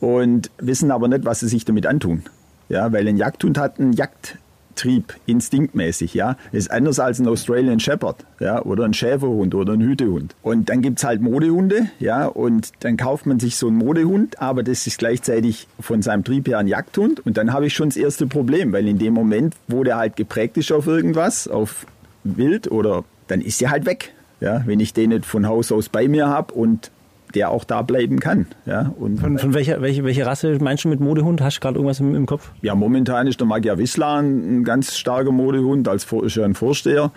[0.00, 2.24] und wissen aber nicht, was sie sich damit antun.
[2.70, 6.36] Ja, weil ein Jagdhund hat einen Jagdtrieb, instinktmäßig, ja.
[6.52, 10.36] Ist anders als ein Australian Shepherd, ja, oder ein Schäferhund oder ein Hütehund.
[10.42, 14.40] Und dann gibt es halt Modehunde, ja, und dann kauft man sich so einen Modehund,
[14.40, 17.26] aber das ist gleichzeitig von seinem Trieb her ein Jagdhund.
[17.26, 20.14] Und dann habe ich schon das erste Problem, weil in dem Moment, wo der halt
[20.14, 21.86] geprägt ist auf irgendwas, auf
[22.22, 24.14] Wild oder, dann ist er halt weg.
[24.40, 26.90] Ja, wenn ich den nicht von Haus aus bei mir habe und
[27.34, 28.46] der auch da bleiben kann.
[28.66, 31.40] Ja, und von, von welcher, welche, welche Rasse meinst du mit Modehund?
[31.40, 32.50] Hast du gerade irgendwas im, im, Kopf?
[32.62, 37.10] Ja, momentan ist der Magyar Wisla ein, ganz starker Modehund, als ist ja ein Vorsteher.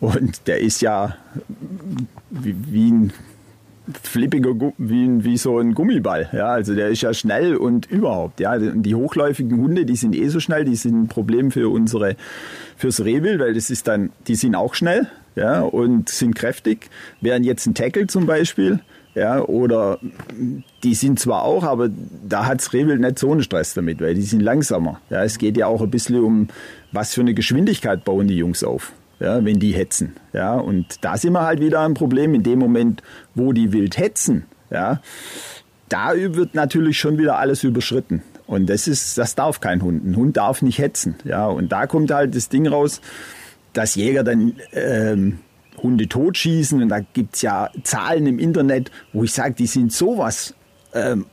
[0.00, 1.16] Und der ist ja
[2.30, 3.12] wie, wie ein
[4.02, 6.28] flippiger, wie, wie so ein Gummiball.
[6.32, 8.40] Ja, also der ist ja schnell und überhaupt.
[8.40, 12.16] Ja, die hochläufigen Hunde, die sind eh so schnell, die sind ein Problem für unsere,
[12.76, 16.88] fürs Rehwild, weil das ist dann, die sind auch schnell, ja, und sind kräftig.
[17.20, 18.80] Während jetzt ein Tackle zum Beispiel,
[19.14, 19.98] ja, oder
[20.82, 21.88] die sind zwar auch, aber
[22.28, 25.00] da hat's Rehwild nicht so einen Stress damit, weil die sind langsamer.
[25.10, 26.48] Ja, es geht ja auch ein bisschen um,
[26.92, 30.16] was für eine Geschwindigkeit bauen die Jungs auf, ja, wenn die hetzen.
[30.32, 33.02] Ja, und da sind wir halt wieder ein Problem in dem Moment,
[33.34, 34.46] wo die wild hetzen.
[34.70, 35.00] Ja,
[35.88, 38.22] da wird natürlich schon wieder alles überschritten.
[38.46, 40.04] Und das ist, das darf kein Hund.
[40.04, 41.14] Ein Hund darf nicht hetzen.
[41.24, 43.00] Ja, und da kommt halt das Ding raus,
[43.72, 45.38] dass Jäger dann ähm,
[45.84, 46.82] Hunde totschießen.
[46.82, 50.54] Und da gibt es ja Zahlen im Internet, wo ich sage, die sind sowas,
[50.92, 51.26] ähm,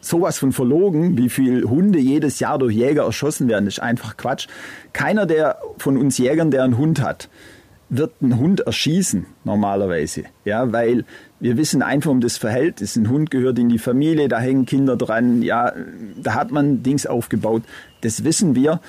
[0.00, 3.66] sowas von verlogen, wie viele Hunde jedes Jahr durch Jäger erschossen werden.
[3.66, 4.46] Das ist einfach Quatsch.
[4.94, 7.28] Keiner der von uns Jägern, der einen Hund hat,
[7.90, 10.24] wird einen Hund erschießen, normalerweise.
[10.46, 11.04] Ja, weil
[11.40, 12.96] wir wissen einfach um das Verhältnis.
[12.96, 15.72] Ein Hund gehört in die Familie, da hängen Kinder dran, ja,
[16.22, 17.62] da hat man Dings aufgebaut.
[18.00, 18.80] Das wissen wir.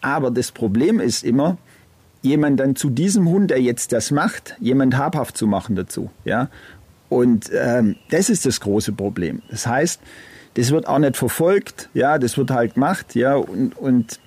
[0.00, 1.58] Aber das Problem ist immer,
[2.26, 6.10] jemand dann zu diesem Hund, der jetzt das macht, jemand habhaft zu machen dazu.
[6.24, 6.48] Ja?
[7.08, 9.42] Und ähm, das ist das große Problem.
[9.50, 10.00] Das heißt,
[10.54, 14.18] das wird auch nicht verfolgt, ja, das wird halt gemacht, ja, und, und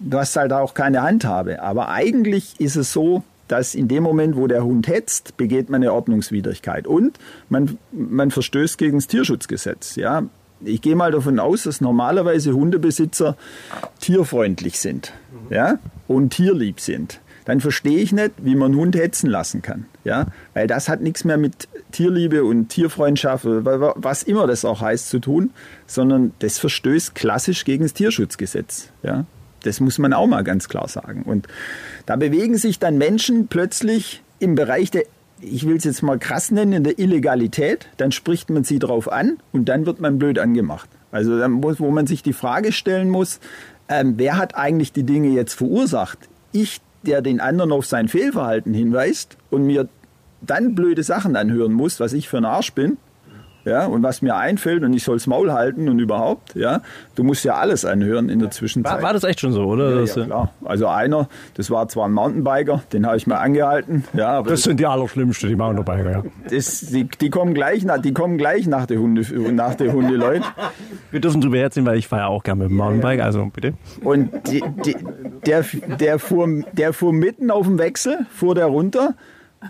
[0.00, 1.62] du hast halt auch keine Handhabe.
[1.62, 5.82] Aber eigentlich ist es so, dass in dem Moment, wo der Hund hetzt, begeht man
[5.82, 7.18] eine Ordnungswidrigkeit und
[7.48, 9.96] man, man verstößt gegen das Tierschutzgesetz.
[9.96, 10.24] Ja.
[10.60, 13.36] Ich gehe mal davon aus, dass normalerweise Hundebesitzer
[14.00, 15.12] tierfreundlich sind
[15.50, 19.86] ja, und tierlieb sind dann verstehe ich nicht, wie man einen Hund hetzen lassen kann.
[20.04, 20.26] Ja?
[20.52, 25.18] Weil das hat nichts mehr mit Tierliebe und Tierfreundschaft, was immer das auch heißt, zu
[25.18, 25.52] tun,
[25.86, 28.90] sondern das verstößt klassisch gegen das Tierschutzgesetz.
[29.02, 29.24] Ja?
[29.62, 31.22] Das muss man auch mal ganz klar sagen.
[31.22, 31.48] Und
[32.04, 35.04] da bewegen sich dann Menschen plötzlich im Bereich der,
[35.40, 37.88] ich will es jetzt mal krass nennen, der Illegalität.
[37.96, 40.90] Dann spricht man sie drauf an und dann wird man blöd angemacht.
[41.10, 43.40] Also muss, wo man sich die Frage stellen muss,
[43.88, 46.18] ähm, wer hat eigentlich die Dinge jetzt verursacht?
[46.52, 49.88] Ich, der den anderen auf sein Fehlverhalten hinweist und mir
[50.42, 52.98] dann blöde Sachen anhören muss, was ich für ein Arsch bin,
[53.64, 56.82] ja, und was mir einfällt und ich soll's Maul halten und überhaupt, ja.
[57.14, 58.96] Du musst ja alles anhören in der Zwischenzeit.
[58.96, 59.90] War, war das echt schon so, oder?
[59.90, 60.52] ja, Das, ja, klar.
[60.64, 64.62] Also einer, das war zwar ein Mountainbiker, den habe ich mal angehalten, ja, aber das
[64.62, 66.22] sind die Allerschlimmsten, die Mountainbiker, ja.
[66.50, 70.14] das, die, die kommen gleich nach, die kommen gleich nach der Hunde, nach der Hunde
[70.14, 70.44] Leute.
[71.10, 73.74] Wir dürfen drüber herziehen, weil ich fahre ja auch gerne mit dem Mountainbike, also bitte.
[74.02, 74.96] Und die, die,
[75.46, 75.64] der,
[75.98, 79.14] der, fuhr, der fuhr mitten auf dem Wechsel, fuhr der runter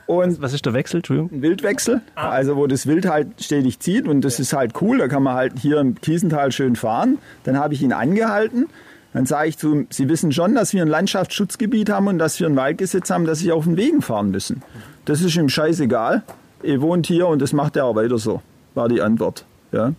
[0.06, 1.30] und Was ist der Wechsel, Entschuldigung?
[1.32, 5.08] ein Wildwechsel, also wo das Wild halt stetig zieht und das ist halt cool, da
[5.08, 7.18] kann man halt hier im Kiesental schön fahren.
[7.44, 8.66] Dann habe ich ihn angehalten,
[9.14, 12.38] dann sage ich zu ihm, Sie wissen schon, dass wir ein Landschaftsschutzgebiet haben und dass
[12.38, 14.62] wir ein Waldgesetz haben, dass Sie auf den Wegen fahren müssen.
[15.06, 16.22] Das ist ihm scheißegal,
[16.62, 18.42] ihr wohnt hier und das macht er auch weiter so,
[18.74, 19.44] war die Antwort.
[19.72, 19.92] Ja.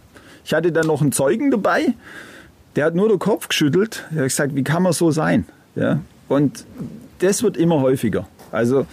[0.45, 1.93] Ich hatte dann noch einen Zeugen dabei,
[2.75, 5.45] der hat nur den Kopf geschüttelt, er hat gesagt, wie kann man so sein?
[5.75, 5.99] Ja.
[6.27, 6.65] Und
[7.19, 8.27] das wird immer häufiger.
[8.51, 8.85] Also,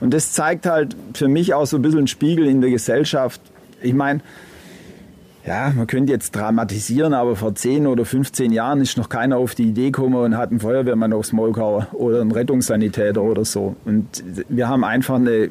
[0.00, 3.40] und das zeigt halt für mich auch so ein bisschen einen Spiegel in der Gesellschaft.
[3.82, 4.20] Ich meine,
[5.46, 9.54] ja, man könnte jetzt dramatisieren, aber vor 10 oder 15 Jahren ist noch keiner auf
[9.54, 13.76] die Idee gekommen und hat einen Feuerwehrmann aufs Maul gehauen oder einen Rettungssanitäter oder so.
[13.84, 15.50] Und wir haben einfach eine,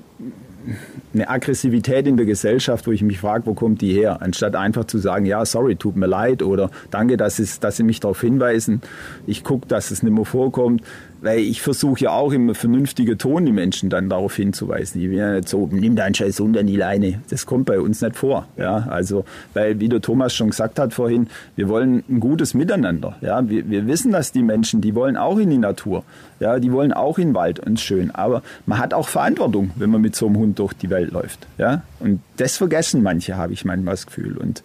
[1.13, 4.19] eine Aggressivität in der Gesellschaft, wo ich mich frage, wo kommt die her?
[4.21, 7.83] Anstatt einfach zu sagen, ja, sorry, tut mir leid oder danke, dass, es, dass Sie
[7.83, 8.81] mich darauf hinweisen.
[9.27, 10.81] Ich gucke, dass es nicht mehr vorkommt.
[11.23, 15.01] Weil ich versuche ja auch im vernünftigen Ton die Menschen dann darauf hinzuweisen.
[15.01, 17.21] Ich bin ja nicht so, nimm deinen scheiß Hund an die Leine.
[17.29, 18.45] Das kommt bei uns nicht vor.
[18.57, 23.15] Ja, also, weil, wie der Thomas schon gesagt hat vorhin, wir wollen ein gutes Miteinander.
[23.21, 26.03] Ja, wir, wir wissen, dass die Menschen, die wollen auch in die Natur.
[26.41, 28.11] Ja, die wollen auch in den Wald und schön.
[28.11, 31.47] Aber man hat auch Verantwortung, wenn man mit so einem Hund durch die Welt läuft.
[31.57, 34.37] Ja, und das vergessen manche, habe ich manchmal das Gefühl.
[34.37, 34.61] Und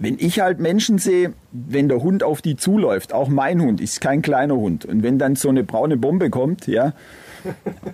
[0.00, 4.00] wenn ich halt Menschen sehe, wenn der Hund auf die zuläuft, auch mein Hund ist
[4.00, 6.94] kein kleiner Hund, und wenn dann so eine braune Bombe kommt, ja,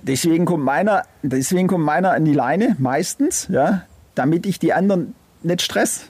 [0.03, 3.83] deswegen kommt meiner, deswegen kommt meiner an die Leine meistens, ja,
[4.15, 6.09] damit ich die anderen nicht stress.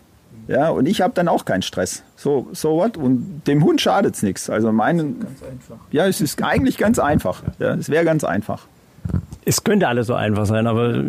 [0.48, 2.04] Ja, und ich habe dann auch keinen Stress.
[2.14, 2.96] So, so what?
[2.96, 4.48] Und dem Hund schadet's nichts.
[4.48, 5.26] Also meinen.
[5.90, 7.42] Ja, es ist eigentlich ganz einfach.
[7.58, 8.68] Ja, es wäre ganz einfach.
[9.44, 11.02] Es könnte alles so einfach sein, aber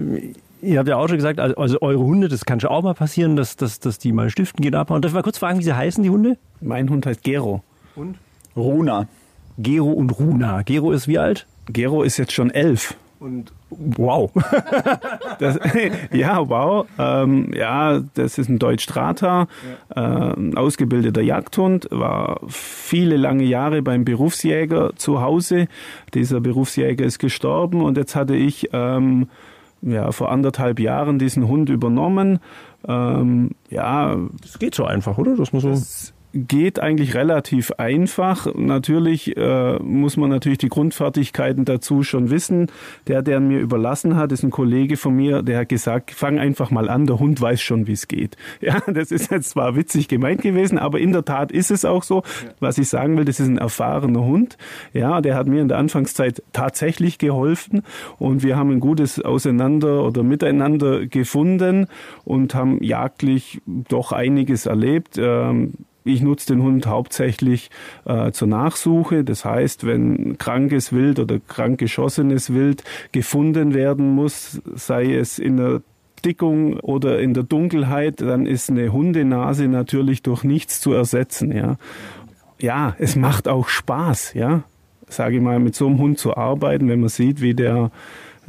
[0.61, 2.93] ihr habt ja auch schon gesagt, also also eure Hunde, das kann schon auch mal
[2.93, 5.01] passieren, dass, dass, dass die mal stiften gehen abhauen.
[5.01, 6.37] Darf ich mal kurz fragen, wie sie heißen, die Hunde?
[6.61, 7.63] Mein Hund heißt Gero.
[8.55, 9.07] Runa.
[9.57, 10.61] Gero und Runa.
[10.63, 11.47] Gero ist wie alt?
[11.67, 12.95] Gero ist jetzt schon elf.
[13.19, 14.31] Und wow.
[15.39, 15.59] Das,
[16.11, 16.87] ja, wow.
[16.97, 19.47] Ähm, ja, das ist ein Deutsch-Strata,
[19.95, 25.67] äh, ein ausgebildeter Jagdhund, war viele lange Jahre beim Berufsjäger zu Hause.
[26.15, 29.29] Dieser Berufsjäger ist gestorben und jetzt hatte ich ähm,
[29.81, 32.39] ja, vor anderthalb Jahren diesen Hund übernommen.
[32.87, 35.35] Ähm, ja, Das geht so einfach, oder?
[35.35, 36.13] Das muss so.
[36.33, 38.47] Geht eigentlich relativ einfach.
[38.53, 42.67] Natürlich äh, muss man natürlich die Grundfertigkeiten dazu schon wissen.
[43.07, 46.69] Der, der mir überlassen hat, ist ein Kollege von mir, der hat gesagt, fang einfach
[46.69, 48.35] mal an, der Hund weiß schon, wie es geht.
[48.67, 52.03] Ja, das ist jetzt zwar witzig gemeint gewesen, aber in der Tat ist es auch
[52.03, 52.23] so.
[52.59, 54.57] Was ich sagen will, das ist ein erfahrener Hund.
[54.93, 57.83] Ja, der hat mir in der Anfangszeit tatsächlich geholfen
[58.17, 61.87] und wir haben ein gutes Auseinander oder Miteinander gefunden
[62.25, 65.17] und haben jagdlich doch einiges erlebt.
[65.17, 65.73] Ähm,
[66.07, 67.69] ich nutze den Hund hauptsächlich
[68.05, 69.23] äh, zur Nachsuche.
[69.23, 75.57] Das heißt, wenn krankes Wild oder krank geschossenes Wild gefunden werden muss, sei es in
[75.57, 75.81] der
[76.25, 81.51] Dickung oder in der Dunkelheit, dann ist eine Hundenase natürlich durch nichts zu ersetzen.
[81.51, 81.77] Ja,
[82.59, 84.63] ja es macht auch Spaß, ja,
[85.07, 87.91] sage ich mal, mit so einem Hund zu arbeiten, wenn man sieht, wie der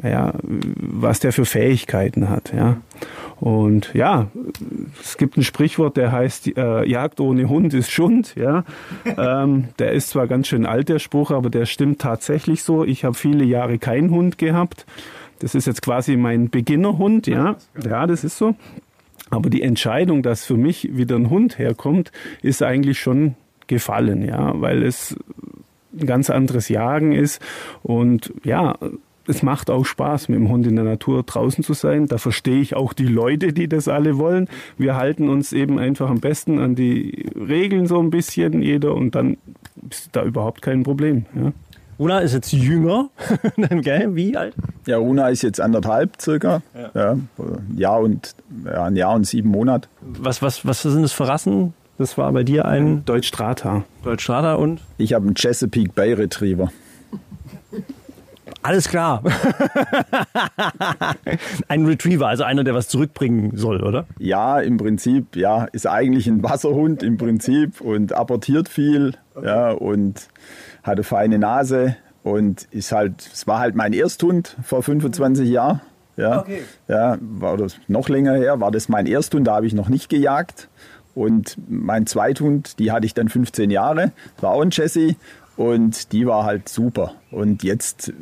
[0.02, 2.76] ja, was der für Fähigkeiten hat, ja.
[3.40, 4.29] Und ja,
[5.01, 8.64] es gibt ein Sprichwort, der heißt, äh, Jagd ohne Hund ist Schund, ja.
[9.16, 12.85] ähm, der ist zwar ganz schön alt, der Spruch, aber der stimmt tatsächlich so.
[12.85, 14.87] Ich habe viele Jahre keinen Hund gehabt.
[15.38, 17.57] Das ist jetzt quasi mein Beginnerhund, ja.
[17.85, 18.57] Ja, das ist so.
[19.31, 23.35] Aber die Entscheidung, dass für mich wieder ein Hund herkommt, ist eigentlich schon
[23.66, 25.14] gefallen, ja, weil es
[25.92, 27.40] ein ganz anderes Jagen ist
[27.83, 28.77] und ja,
[29.28, 32.06] es macht auch Spaß, mit dem Hund in der Natur draußen zu sein.
[32.06, 34.48] Da verstehe ich auch die Leute, die das alle wollen.
[34.78, 39.14] Wir halten uns eben einfach am besten an die Regeln so ein bisschen, jeder, und
[39.14, 39.36] dann
[39.90, 41.26] ist da überhaupt kein Problem.
[41.34, 41.52] Ja.
[41.98, 43.10] Runa ist jetzt jünger.
[43.56, 44.14] Gell?
[44.14, 44.54] Wie alt?
[44.86, 46.62] Ja, Runa ist jetzt anderthalb circa.
[46.94, 47.12] Ja.
[47.12, 47.28] ein
[47.76, 49.88] Jahr und ja, ein Jahr und sieben Monate.
[50.00, 51.74] Was, was, was sind das für Rassen?
[51.98, 53.84] Das war bei dir ein Deutsch Strata.
[54.04, 54.80] Deutschstrater und?
[54.96, 56.70] Ich habe einen Chesapeake Bay Retriever.
[58.62, 59.22] Alles klar.
[61.68, 64.06] ein Retriever, also einer, der was zurückbringen soll, oder?
[64.18, 70.28] Ja, im Prinzip, ja, ist eigentlich ein Wasserhund im Prinzip und apportiert viel, ja, und
[70.82, 75.80] hat eine feine Nase und ist halt, es war halt mein Ersthund vor 25 Jahren,
[76.16, 76.62] Ja, Okay.
[76.88, 80.08] ja war das noch länger her, war das mein Ersthund, da habe ich noch nicht
[80.08, 80.68] gejagt.
[81.14, 85.16] Und mein Zweithund, die hatte ich dann 15 Jahre, war auch ein Jessie
[85.58, 87.12] und die war halt super.
[87.30, 88.12] Und jetzt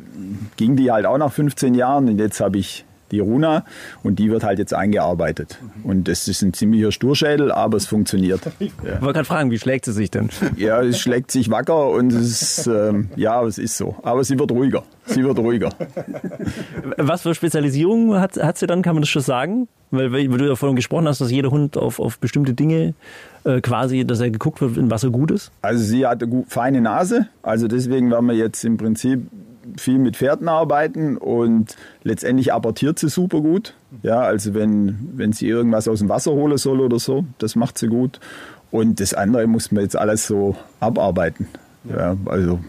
[0.57, 3.63] ging die halt auch nach 15 Jahren und jetzt habe ich die Runa
[4.03, 5.59] und die wird halt jetzt eingearbeitet.
[5.83, 8.41] Und das ist ein ziemlicher Sturschädel, aber es funktioniert.
[8.59, 10.29] Ich wollte gerade fragen, wie schlägt sie sich denn?
[10.57, 13.95] Ja, es schlägt sich wacker und es ist, ähm, ja, es ist so.
[14.01, 14.83] Aber sie wird ruhiger.
[15.05, 15.69] Sie wird ruhiger.
[16.97, 19.67] Was für Spezialisierung hat, hat sie dann, kann man das schon sagen?
[19.91, 22.93] Weil, weil du ja vorhin gesprochen hast, dass jeder Hund auf, auf bestimmte Dinge
[23.47, 25.51] äh, quasi, dass er geguckt wird, in was er gut ist.
[25.61, 27.27] Also sie hat eine gut, feine Nase.
[27.41, 29.21] Also deswegen werden wir jetzt im Prinzip
[29.77, 33.73] viel mit Pferden arbeiten und letztendlich apportiert sie super gut.
[34.03, 37.77] Ja, also wenn, wenn sie irgendwas aus dem Wasser holen soll oder so, das macht
[37.77, 38.19] sie gut.
[38.69, 41.47] Und das andere muss man jetzt alles so abarbeiten.
[41.85, 42.59] Ja, also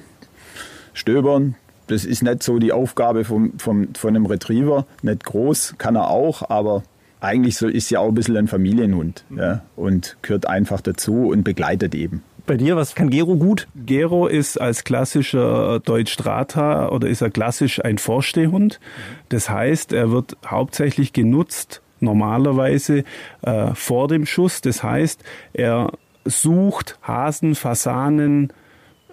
[0.93, 1.57] stöbern,
[1.89, 4.87] das ist nicht so die Aufgabe vom, vom, von einem Retriever.
[5.03, 6.85] Nicht groß, kann er auch, aber
[7.21, 11.45] eigentlich so ist ja auch ein bisschen ein Familienhund ja, und gehört einfach dazu und
[11.45, 12.23] begleitet eben.
[12.47, 13.69] Bei dir, was kann Gero gut?
[13.75, 18.81] Gero ist als klassischer Deutsch Strata oder ist er klassisch ein Vorstehhund.
[19.29, 23.05] Das heißt, er wird hauptsächlich genutzt normalerweise
[23.43, 24.63] äh, vor dem Schuss.
[24.63, 25.93] Das heißt, er
[26.25, 28.53] sucht Hasen, Fasanen,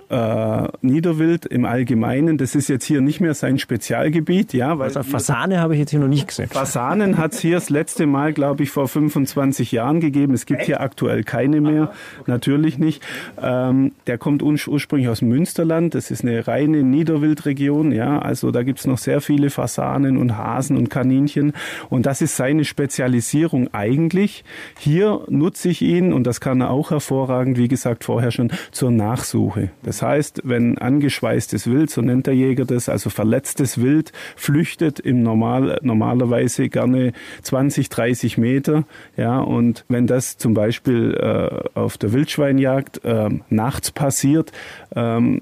[0.09, 2.37] äh, Niederwild im Allgemeinen.
[2.37, 5.91] Das ist jetzt hier nicht mehr sein Spezialgebiet, ja, weil Also Fasane habe ich jetzt
[5.91, 6.49] hier noch nicht gesehen.
[6.49, 10.33] Fasanen hat es hier das letzte Mal, glaube ich, vor 25 Jahren gegeben.
[10.33, 11.91] Es gibt hier aktuell keine mehr,
[12.27, 13.03] natürlich nicht.
[13.41, 15.95] Ähm, der kommt ur ursprünglich aus Münsterland.
[15.95, 17.91] Das ist eine reine Niederwildregion.
[17.91, 21.53] Ja, also da gibt es noch sehr viele Fasanen und Hasen und Kaninchen.
[21.89, 24.43] Und das ist seine Spezialisierung eigentlich.
[24.77, 28.91] Hier nutze ich ihn und das kann er auch hervorragend, wie gesagt vorher schon, zur
[28.91, 29.69] Nachsuche.
[29.83, 35.21] Das heißt, wenn angeschweißtes Wild, so nennt der Jäger das, also verletztes Wild, flüchtet im
[35.21, 38.85] Normal, normalerweise gerne 20, 30 Meter,
[39.17, 44.51] ja, und wenn das zum Beispiel äh, auf der Wildschweinjagd äh, nachts passiert,
[44.95, 45.41] ähm,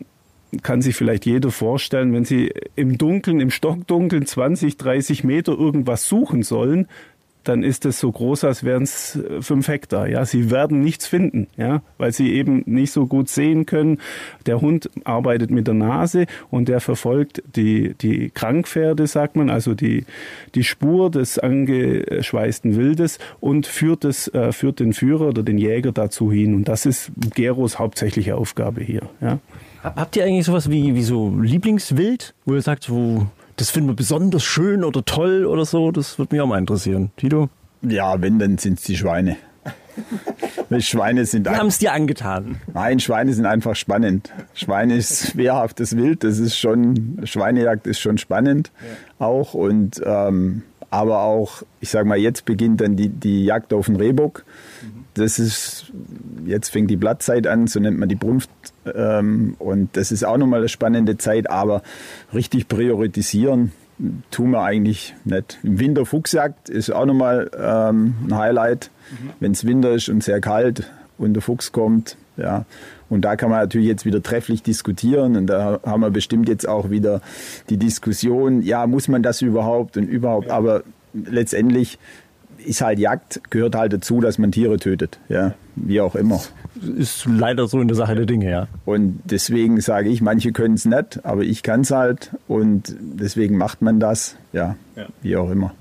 [0.62, 6.08] kann sich vielleicht jeder vorstellen, wenn Sie im Dunkeln, im Stockdunkeln 20, 30 Meter irgendwas
[6.08, 6.88] suchen sollen,
[7.44, 10.08] dann ist es so groß, als wären es fünf Hektar.
[10.08, 14.00] Ja, sie werden nichts finden, ja, weil sie eben nicht so gut sehen können.
[14.46, 19.74] Der Hund arbeitet mit der Nase und der verfolgt die die Krankpferde, sagt man, also
[19.74, 20.06] die
[20.56, 25.92] die Spur des angeschweißten Wildes und führt es äh, führt den Führer oder den Jäger
[25.92, 26.56] dazu hin.
[26.56, 29.02] Und das ist Geros hauptsächliche Aufgabe hier.
[29.22, 29.40] Ja.
[29.84, 33.96] Habt ihr eigentlich sowas wie, wie so Lieblingswild, wo ihr sagt, wo das finden wir
[33.96, 35.92] besonders schön oder toll oder so?
[35.92, 37.12] Das würde mich auch mal interessieren.
[37.18, 37.50] Tito?
[37.82, 39.38] Ja, wenn, dann sind es die Schweine.
[40.80, 42.60] Schweine sind Wir haben es dir angetan.
[42.74, 44.32] Nein, Schweine sind einfach spannend.
[44.54, 48.72] Schweine ist wehrhaftes Wild, das ist schon, Schweinejagd ist schon spannend
[49.20, 49.54] auch.
[49.54, 50.64] Und ähm,
[50.94, 54.46] aber auch, ich sag mal, jetzt beginnt dann die, die Jagd auf den Rehbock.
[55.16, 55.92] Das ist,
[56.46, 58.52] jetzt fängt die Blattzeit an, so nennt man die Brunft.
[58.94, 61.82] Ähm, und das ist auch nochmal eine spannende Zeit, aber
[62.32, 63.72] richtig priorisieren
[64.30, 65.58] tun wir eigentlich nicht.
[65.64, 68.92] Im Winter Fuchsjagd ist auch nochmal ähm, ein Highlight,
[69.40, 72.18] wenn es Winter ist und sehr kalt und der Fuchs kommt.
[72.38, 72.66] Ja.
[73.14, 76.68] Und da kann man natürlich jetzt wieder trefflich diskutieren und da haben wir bestimmt jetzt
[76.68, 77.22] auch wieder
[77.70, 80.82] die Diskussion, ja, muss man das überhaupt und überhaupt, aber
[81.14, 82.00] letztendlich
[82.66, 86.42] ist halt Jagd, gehört halt dazu, dass man Tiere tötet, ja, wie auch immer.
[86.98, 88.68] Ist leider so in der Sache der Dinge, ja.
[88.84, 93.58] Und deswegen sage ich, manche können es nicht, aber ich kann es halt und deswegen
[93.58, 94.76] macht man das, ja,
[95.22, 95.76] wie auch immer.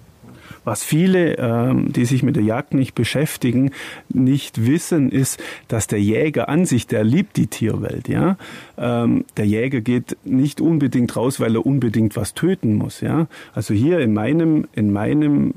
[0.64, 3.72] Was viele, ähm, die sich mit der Jagd nicht beschäftigen,
[4.08, 8.08] nicht wissen, ist, dass der Jäger an sich, der liebt die Tierwelt.
[8.08, 8.36] Ja,
[8.78, 13.00] ähm, der Jäger geht nicht unbedingt raus, weil er unbedingt was töten muss.
[13.00, 15.52] Ja, also hier in meinem in meinem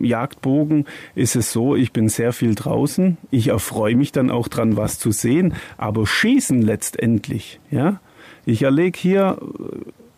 [0.00, 3.16] Jagdbogen ist es so, ich bin sehr viel draußen.
[3.30, 7.60] Ich erfreue mich dann auch dran, was zu sehen, aber schießen letztendlich.
[7.70, 8.00] Ja,
[8.44, 9.38] ich erlege hier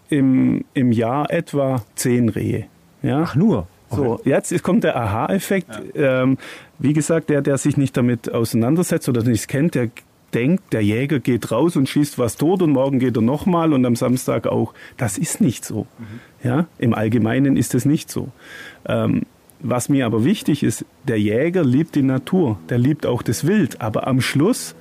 [0.08, 2.66] im im Jahr etwa zehn Rehe.
[3.02, 3.66] Ja, Ach, nur.
[3.90, 5.70] So, jetzt kommt der Aha-Effekt.
[5.94, 6.38] Ähm,
[6.78, 9.90] wie gesagt, der, der sich nicht damit auseinandersetzt oder nicht kennt, der
[10.32, 13.84] denkt, der Jäger geht raus und schießt was tot und morgen geht er nochmal und
[13.84, 14.74] am Samstag auch.
[14.96, 15.86] Das ist nicht so.
[16.42, 18.28] Ja, im Allgemeinen ist es nicht so.
[18.86, 19.22] Ähm,
[19.58, 23.80] was mir aber wichtig ist, der Jäger liebt die Natur, der liebt auch das Wild,
[23.80, 24.74] aber am Schluss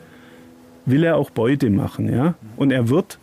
[0.86, 2.36] will er auch Beute machen, ja.
[2.56, 3.20] Und er wird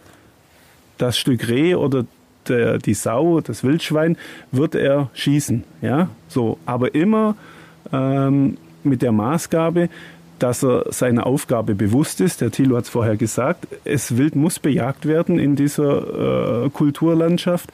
[0.99, 2.05] das Stück Reh oder
[2.49, 4.17] der, die Sau, das Wildschwein,
[4.53, 5.65] wird er schießen.
[5.83, 6.09] Ja?
[6.29, 7.37] So, aber immer
[7.93, 9.89] ähm, mit der Maßgabe,
[10.39, 12.41] dass er seiner Aufgabe bewusst ist.
[12.41, 17.71] Der Thilo hat es vorher gesagt, es Wild muss bejagt werden in dieser äh, Kulturlandschaft,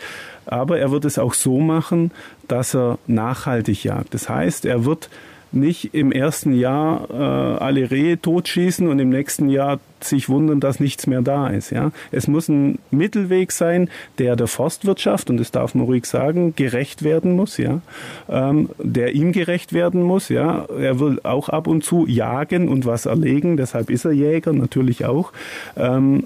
[0.47, 2.13] aber er wird es auch so machen,
[2.49, 4.15] dass er nachhaltig jagt.
[4.15, 5.09] Das heißt, er wird
[5.53, 7.15] nicht im ersten Jahr äh,
[7.63, 11.71] alle Rehe totschießen und im nächsten Jahr sich wundern, dass nichts mehr da ist.
[11.71, 11.93] Ja?
[12.11, 13.89] Es muss ein Mittelweg sein,
[14.19, 17.81] der der Forstwirtschaft, und das darf man ruhig sagen, gerecht werden muss, ja?
[18.29, 20.29] Ähm, der ihm gerecht werden muss.
[20.29, 20.67] Ja?
[20.79, 25.05] Er will auch ab und zu jagen und was erlegen, deshalb ist er Jäger natürlich
[25.05, 25.33] auch.
[25.77, 26.25] Ähm,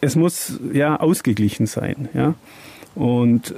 [0.00, 2.08] es muss ja ausgeglichen sein.
[2.14, 2.34] Ja?
[2.94, 3.54] Und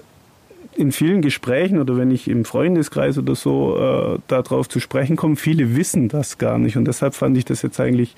[0.81, 5.37] in vielen Gesprächen oder wenn ich im Freundeskreis oder so äh, darauf zu sprechen komme,
[5.37, 8.16] viele wissen das gar nicht und deshalb fand ich das jetzt eigentlich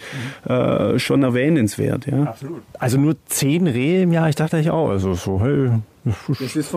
[0.48, 2.06] äh, schon erwähnenswert.
[2.06, 2.22] Ja.
[2.22, 2.62] Absolut.
[2.78, 4.88] Also nur zehn Rehe im Jahr, ich dachte ich auch.
[4.88, 5.70] Also so, hey,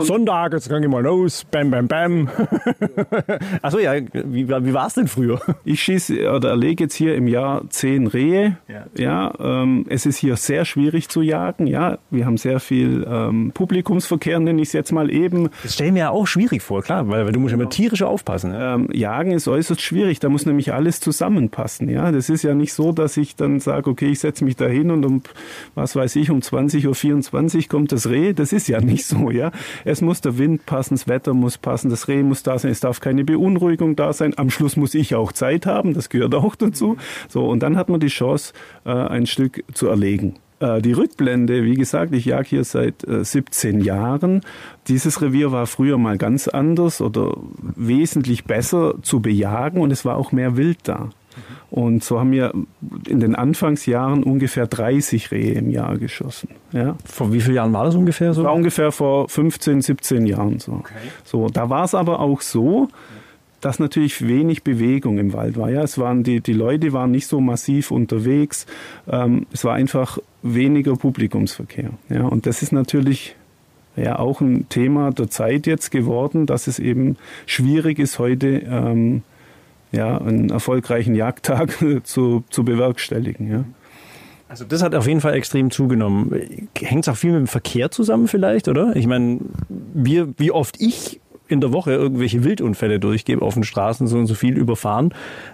[0.02, 2.30] Sonntag, jetzt kann ich mal los, bam, bam, bam.
[3.62, 5.40] Achso, ja, wie, wie war es denn früher?
[5.64, 8.58] Ich schieße oder erlege jetzt hier im Jahr zehn Rehe.
[8.68, 11.66] Ja, ja ähm, es ist hier sehr schwierig zu jagen.
[11.66, 15.50] Ja, wir haben sehr viel ähm, Publikumsverkehr, nenne ich es jetzt mal eben.
[15.64, 18.04] Das stelle ich mir ja auch schwierig vor, klar, weil, weil du musst immer tierisch
[18.04, 18.52] aufpassen.
[18.52, 18.76] Ja?
[18.76, 21.90] Ähm, jagen ist äußerst schwierig, da muss nämlich alles zusammenpassen.
[21.90, 24.68] Ja, das ist ja nicht so, dass ich dann sage, okay, ich setze mich da
[24.68, 25.24] hin und um,
[25.74, 28.34] was weiß ich, um 20.24 Uhr kommt das Reh.
[28.34, 29.52] Das ist ja nicht so so, ja.
[29.84, 32.80] Es muss der Wind passen, das Wetter muss passen, das Reh muss da sein, es
[32.80, 34.34] darf keine Beunruhigung da sein.
[34.38, 36.98] Am Schluss muss ich auch Zeit haben, das gehört auch dazu.
[37.28, 38.54] So, und dann hat man die Chance,
[38.86, 40.36] äh, ein Stück zu erlegen.
[40.60, 44.42] Äh, die Rückblende, wie gesagt, ich jag hier seit 17 äh, Jahren.
[44.88, 47.36] Dieses Revier war früher mal ganz anders oder
[47.76, 51.10] wesentlich besser zu bejagen und es war auch mehr Wild da.
[51.70, 52.54] Und so haben wir
[53.08, 56.50] in den Anfangsjahren ungefähr 30 Rehe im Jahr geschossen.
[56.72, 56.96] Ja.
[57.06, 58.44] Vor wie vielen Jahren war das ungefähr so?
[58.44, 60.74] War ungefähr vor 15, 17 Jahren so.
[60.74, 60.94] Okay.
[61.24, 62.90] So, da war es aber auch so,
[63.66, 65.72] dass natürlich wenig Bewegung im Wald war.
[65.72, 68.68] Ja, es waren die, die Leute waren nicht so massiv unterwegs.
[69.10, 71.90] Ähm, es war einfach weniger Publikumsverkehr.
[72.10, 73.36] Ja, und das ist natürlich
[73.96, 77.18] ja auch ein Thema der Zeit jetzt geworden, dass es eben
[77.48, 79.24] schwierig ist heute ähm,
[79.96, 83.52] ja, einen erfolgreichen Jagdtag zu, zu bewerkstelligen.
[83.52, 83.64] Ja.
[84.48, 86.32] Also das hat auf jeden Fall extrem zugenommen.
[86.78, 88.96] Hängt es auch viel mit dem Verkehr zusammen vielleicht, oder?
[88.96, 94.08] Ich meine, wie, wie oft ich in der Woche irgendwelche Wildunfälle durchgebe auf den Straßen,
[94.08, 95.14] so und so viel überfahren,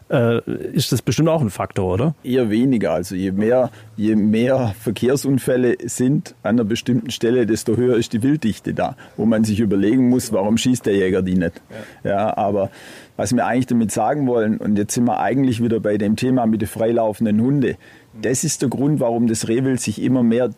[0.10, 0.40] äh,
[0.72, 2.16] ist das bestimmt auch ein Faktor, oder?
[2.24, 2.94] Eher weniger.
[2.94, 8.24] Also je mehr, je mehr Verkehrsunfälle sind an einer bestimmten Stelle, desto höher ist die
[8.24, 11.62] Wilddichte da, wo man sich überlegen muss, warum schießt der Jäger die nicht.
[12.04, 12.70] Ja, ja aber
[13.22, 16.48] was wir eigentlich damit sagen wollen, und jetzt sind wir eigentlich wieder bei dem Thema
[16.48, 17.76] mit den freilaufenden Hunde,
[18.20, 20.50] das ist der Grund, warum das Rehwild sich immer mehr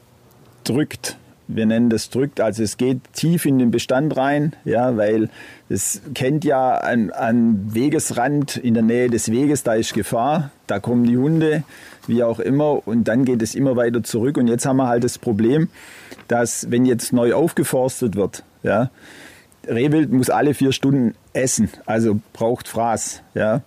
[0.64, 1.18] drückt.
[1.50, 5.30] Wir nennen das drückt, also es geht tief in den Bestand rein, ja, weil
[5.68, 10.80] es kennt ja an, an Wegesrand in der Nähe des Weges, da ist Gefahr, da
[10.80, 11.64] kommen die Hunde,
[12.08, 14.38] wie auch immer, und dann geht es immer weiter zurück.
[14.38, 15.68] Und jetzt haben wir halt das Problem,
[16.30, 18.90] dass wenn jetzt neu aufgeforstet wird, ja,
[19.68, 23.62] Rehwild muss alle vier Stunden essen, also braucht Fraß, ja.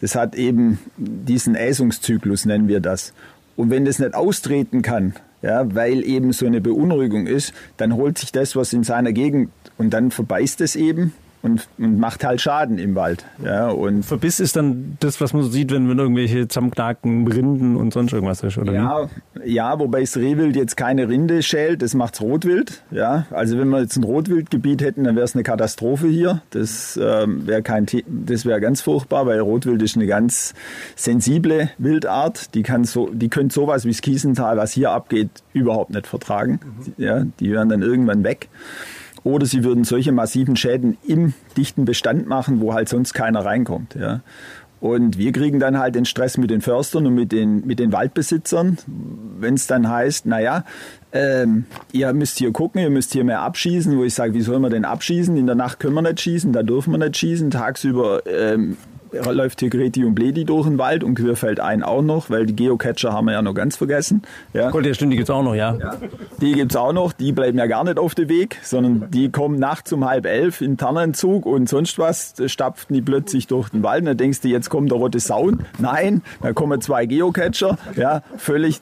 [0.00, 3.14] Das hat eben diesen Äsungszyklus, nennen wir das.
[3.56, 8.18] Und wenn das nicht austreten kann, ja, weil eben so eine Beunruhigung ist, dann holt
[8.18, 11.14] sich das, was in seiner Gegend und dann verbeißt es eben
[11.46, 13.24] und, und macht halt Schaden im Wald.
[13.42, 17.76] Ja, und Verbiss ist dann das, was man so sieht, wenn, wenn irgendwelche zusammenknacken Rinden
[17.76, 18.72] und sonst irgendwas ist, oder?
[18.72, 19.08] Ja,
[19.44, 22.82] ja wobei das Rehwild jetzt keine Rinde schält, das macht's Rotwild.
[22.90, 26.42] Ja, also wenn wir jetzt ein Rotwildgebiet hätten, dann wäre es eine Katastrophe hier.
[26.50, 30.54] Das ähm, wäre kein, das wäre ganz furchtbar, weil Rotwild ist eine ganz
[30.96, 32.54] sensible Wildart.
[32.54, 36.60] Die kann so, die könnte sowas wie das Kiesental, was hier abgeht, überhaupt nicht vertragen.
[36.64, 36.92] Mhm.
[36.96, 38.48] Ja, die wären dann irgendwann weg.
[39.26, 43.96] Oder sie würden solche massiven Schäden im dichten Bestand machen, wo halt sonst keiner reinkommt.
[43.96, 44.20] Ja.
[44.78, 47.90] Und wir kriegen dann halt den Stress mit den Förstern und mit den, mit den
[47.90, 50.64] Waldbesitzern, wenn es dann heißt, naja,
[51.10, 54.60] ähm, ihr müsst hier gucken, ihr müsst hier mehr abschießen, wo ich sage, wie soll
[54.60, 55.36] man denn abschießen?
[55.36, 58.76] In der Nacht können wir nicht schießen, da dürfen wir nicht schießen, tagsüber ähm,
[59.12, 62.56] läuft hier Greti und Bledi durch den Wald und Querfeld ein auch noch, weil die
[62.56, 64.22] Geocacher haben wir ja noch ganz vergessen.
[64.52, 64.72] Ja.
[64.74, 65.76] Cool, die gibt es auch noch, ja.
[65.76, 65.96] ja.
[66.40, 69.30] Die gibt es auch noch, die bleiben ja gar nicht auf dem Weg, sondern die
[69.30, 73.82] kommen nachts um halb elf in Tannenzug und sonst was, stapften die plötzlich durch den
[73.82, 75.64] Wald und dann denkst du, jetzt kommt der rote Saun.
[75.78, 78.80] Nein, da kommen zwei Geocacher, ja, völlig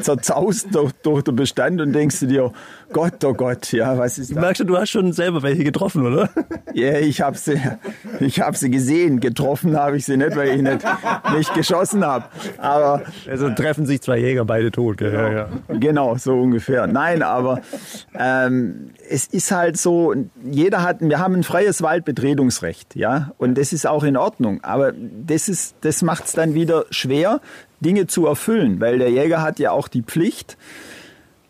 [0.00, 2.52] zerzaust durch, durch den Bestand und denkst du dir,
[2.92, 4.34] Gott, oh Gott, ja, was ist das?
[4.34, 6.28] Du merkst schon, du hast schon selber welche getroffen, oder?
[6.74, 7.60] Ja, ich habe sie,
[8.20, 9.20] Ich habe sie gesehen.
[9.20, 10.80] Getroffen habe ich sie nicht, weil ich nicht,
[11.36, 12.26] nicht geschossen habe.
[12.58, 14.98] Aber also treffen sich zwei Jäger, beide tot.
[14.98, 15.48] Genau, Ja, ja.
[15.68, 16.86] genau so ungefähr.
[16.86, 17.60] Nein, aber
[18.18, 20.14] ähm, es ist halt so,
[20.44, 24.62] jeder hat, wir haben ein freies Waldbetretungsrecht, ja, und das ist auch in Ordnung.
[24.62, 27.40] Aber das ist, das macht es dann wieder schwer,
[27.80, 30.56] Dinge zu erfüllen, weil der Jäger hat ja auch die Pflicht,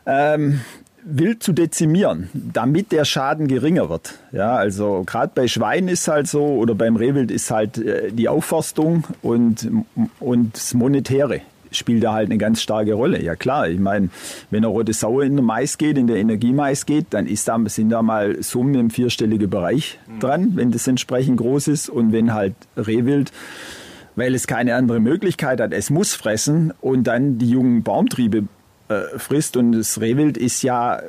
[0.07, 0.61] ähm,
[1.05, 4.19] wild zu dezimieren, damit der Schaden geringer wird.
[4.33, 8.29] Ja, also gerade bei Schweinen ist halt so oder beim Rehwild ist halt äh, die
[8.29, 9.71] Aufforstung und,
[10.19, 11.41] und das Monetäre
[11.73, 13.23] spielt da halt eine ganz starke Rolle.
[13.23, 14.11] Ja klar, ich meine,
[14.51, 17.59] wenn eine rote Sau in den Mais geht, in der Energiemais geht, dann ist da,
[17.67, 22.35] sind da mal Summen im vierstelligen Bereich dran, wenn das entsprechend groß ist und wenn
[22.35, 23.33] halt Rehwild
[24.17, 25.73] weil es keine andere Möglichkeit hat.
[25.73, 28.45] Es muss fressen und dann die jungen Baumtriebe
[28.91, 29.57] äh, frisst.
[29.57, 31.01] Und das Rehwild ist ja,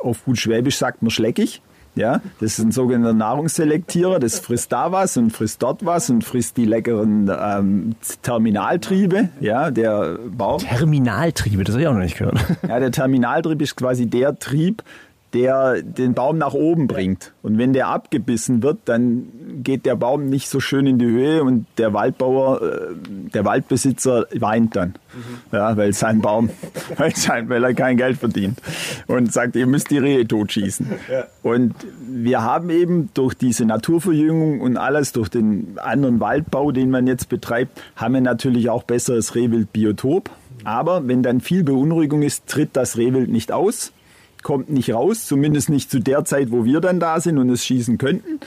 [0.00, 1.62] auf gut Schwäbisch sagt man schleckig.
[1.94, 6.24] Ja, das ist ein sogenannter Nahrungsselektierer, das frisst da was und frisst dort was und
[6.24, 10.60] frisst die leckeren ähm, Terminaltriebe, ja, der Baum.
[10.60, 12.38] Terminaltriebe, das habe ich auch noch nicht gehört.
[12.66, 14.82] Ja, der Terminaltrieb ist quasi der Trieb,
[15.34, 17.32] der den Baum nach oben bringt.
[17.42, 19.28] Und wenn der abgebissen wird, dann
[19.62, 22.76] geht der Baum nicht so schön in die Höhe und der Waldbauer, äh,
[23.32, 24.94] der Waldbesitzer weint dann,
[25.50, 26.50] ja, weil sein Baum,
[26.96, 28.60] weil, sein, weil er kein Geld verdient
[29.06, 30.86] und sagt, ihr müsst die Rehe totschießen.
[31.42, 31.74] Und
[32.06, 37.28] wir haben eben durch diese Naturverjüngung und alles, durch den anderen Waldbau, den man jetzt
[37.28, 40.30] betreibt, haben wir natürlich auch besseres Rehwildbiotop.
[40.64, 43.92] Aber wenn dann viel Beunruhigung ist, tritt das Rehwild nicht aus
[44.42, 47.64] kommt nicht raus, zumindest nicht zu der Zeit, wo wir dann da sind und es
[47.64, 48.40] schießen könnten.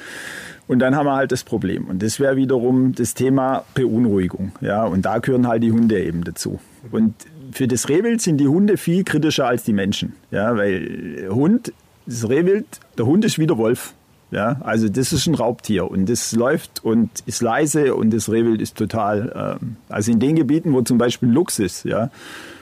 [0.67, 1.85] Und dann haben wir halt das Problem.
[1.85, 4.51] Und das wäre wiederum das Thema Beunruhigung.
[4.61, 6.59] Ja, und da gehören halt die Hunde eben dazu.
[6.91, 7.13] Und
[7.51, 10.13] für das Rehwild sind die Hunde viel kritischer als die Menschen.
[10.31, 11.71] Ja, weil Hund,
[12.05, 12.65] das Rehwild,
[12.97, 13.93] der Hund ist wie der Wolf.
[14.31, 18.59] Ja, also das ist ein Raubtier und das läuft und ist leise und das Rehwild
[18.59, 22.09] ist total, ähm, also in den Gebieten, wo zum Beispiel Luchs ist, ja,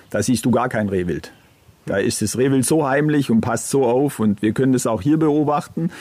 [0.09, 1.31] da siehst du gar kein Rehwild.
[1.85, 5.01] Da ist das Rehwild so heimlich und passt so auf und wir können das auch
[5.01, 5.91] hier beobachten.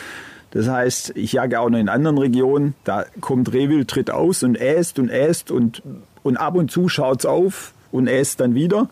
[0.52, 4.60] Das heißt, ich jage auch noch in anderen Regionen, da kommt Rehwild, tritt aus und
[4.60, 5.82] äst und äst und,
[6.22, 8.88] und ab und zu schaut's auf und äst dann wieder.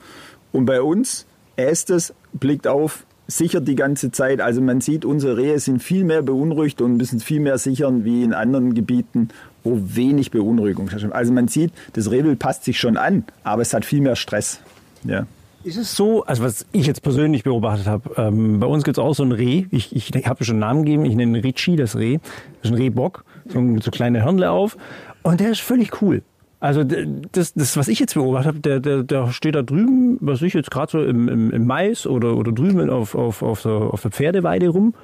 [0.53, 1.27] Und bei uns
[1.57, 4.41] äst es, blickt auf, sichert die ganze Zeit.
[4.41, 8.23] Also man sieht, unsere Rehe sind viel mehr beunruhigt und müssen viel mehr sichern wie
[8.25, 9.29] in anderen Gebieten,
[9.63, 11.07] wo wenig Beunruhigung herrscht.
[11.13, 14.61] Also man sieht, das Rehwild passt sich schon an, aber es hat viel mehr Stress.
[15.05, 15.27] Ja.
[15.63, 19.03] Ist es so, also was ich jetzt persönlich beobachtet habe, ähm, bei uns gibt es
[19.03, 21.77] auch so ein Reh, ich, ich habe schon einen Namen gegeben, ich nenne ihn Ricci,
[21.77, 22.19] das Reh,
[22.63, 24.79] das ist ein Rehbock, so, so kleine Hörnle auf.
[25.23, 26.23] Und der ist völlig cool.
[26.61, 30.41] Also das, das was ich jetzt beobachtet habe, der, der, der steht da drüben, was
[30.43, 33.73] ich jetzt gerade so im, im, im Mais oder, oder drüben auf, auf, auf, der,
[33.73, 34.95] auf der Pferdeweide rum.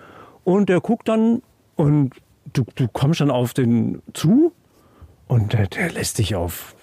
[0.44, 1.42] Und der guckt dann
[1.74, 2.12] und
[2.52, 4.52] du, du kommst dann auf den zu.
[5.28, 6.74] Und der, der lässt dich auf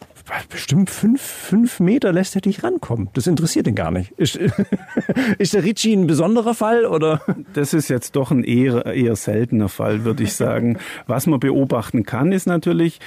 [0.49, 3.09] bestimmt fünf, fünf Meter lässt er dich rankommen.
[3.13, 4.11] Das interessiert ihn gar nicht.
[4.11, 4.36] Ist,
[5.38, 7.21] ist der Ricci ein besonderer Fall oder?
[7.53, 10.77] Das ist jetzt doch ein eher, eher seltener Fall, würde ich sagen.
[11.07, 12.99] Was man beobachten kann, ist natürlich,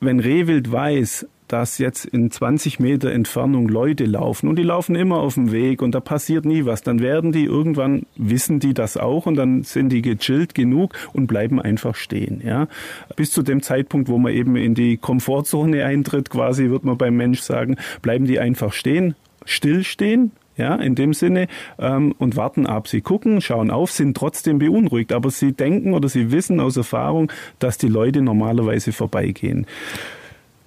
[0.00, 5.18] wenn Rehwild weiß, dass jetzt in 20 Meter Entfernung Leute laufen und die laufen immer
[5.18, 8.96] auf dem Weg und da passiert nie was, dann werden die irgendwann, wissen die das
[8.96, 12.40] auch und dann sind die gechillt genug und bleiben einfach stehen.
[12.42, 12.68] Ja?
[13.16, 17.16] Bis zu dem Zeitpunkt, wo man eben in die Komfortzone eintritt, quasi wird man beim
[17.16, 21.48] Mensch sagen, bleiben die einfach stehen, stillstehen, ja, in dem Sinne,
[21.78, 22.88] ähm, und warten ab.
[22.88, 27.30] Sie gucken, schauen auf, sind trotzdem beunruhigt, aber sie denken oder sie wissen aus Erfahrung,
[27.58, 29.66] dass die Leute normalerweise vorbeigehen.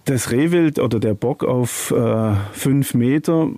[0.05, 3.49] Das Rehwild oder der Bock auf äh, fünf Meter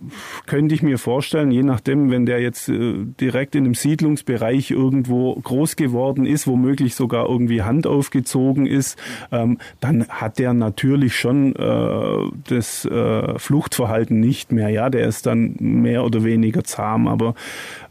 [0.46, 5.36] könnte ich mir vorstellen, je nachdem, wenn der jetzt äh, direkt in einem Siedlungsbereich irgendwo
[5.36, 8.98] groß geworden ist, womöglich sogar irgendwie Hand aufgezogen ist,
[9.34, 14.70] ähm, dann hat der natürlich schon äh, das äh, Fluchtverhalten nicht mehr.
[14.70, 17.36] Ja, der ist dann mehr oder weniger zahm, aber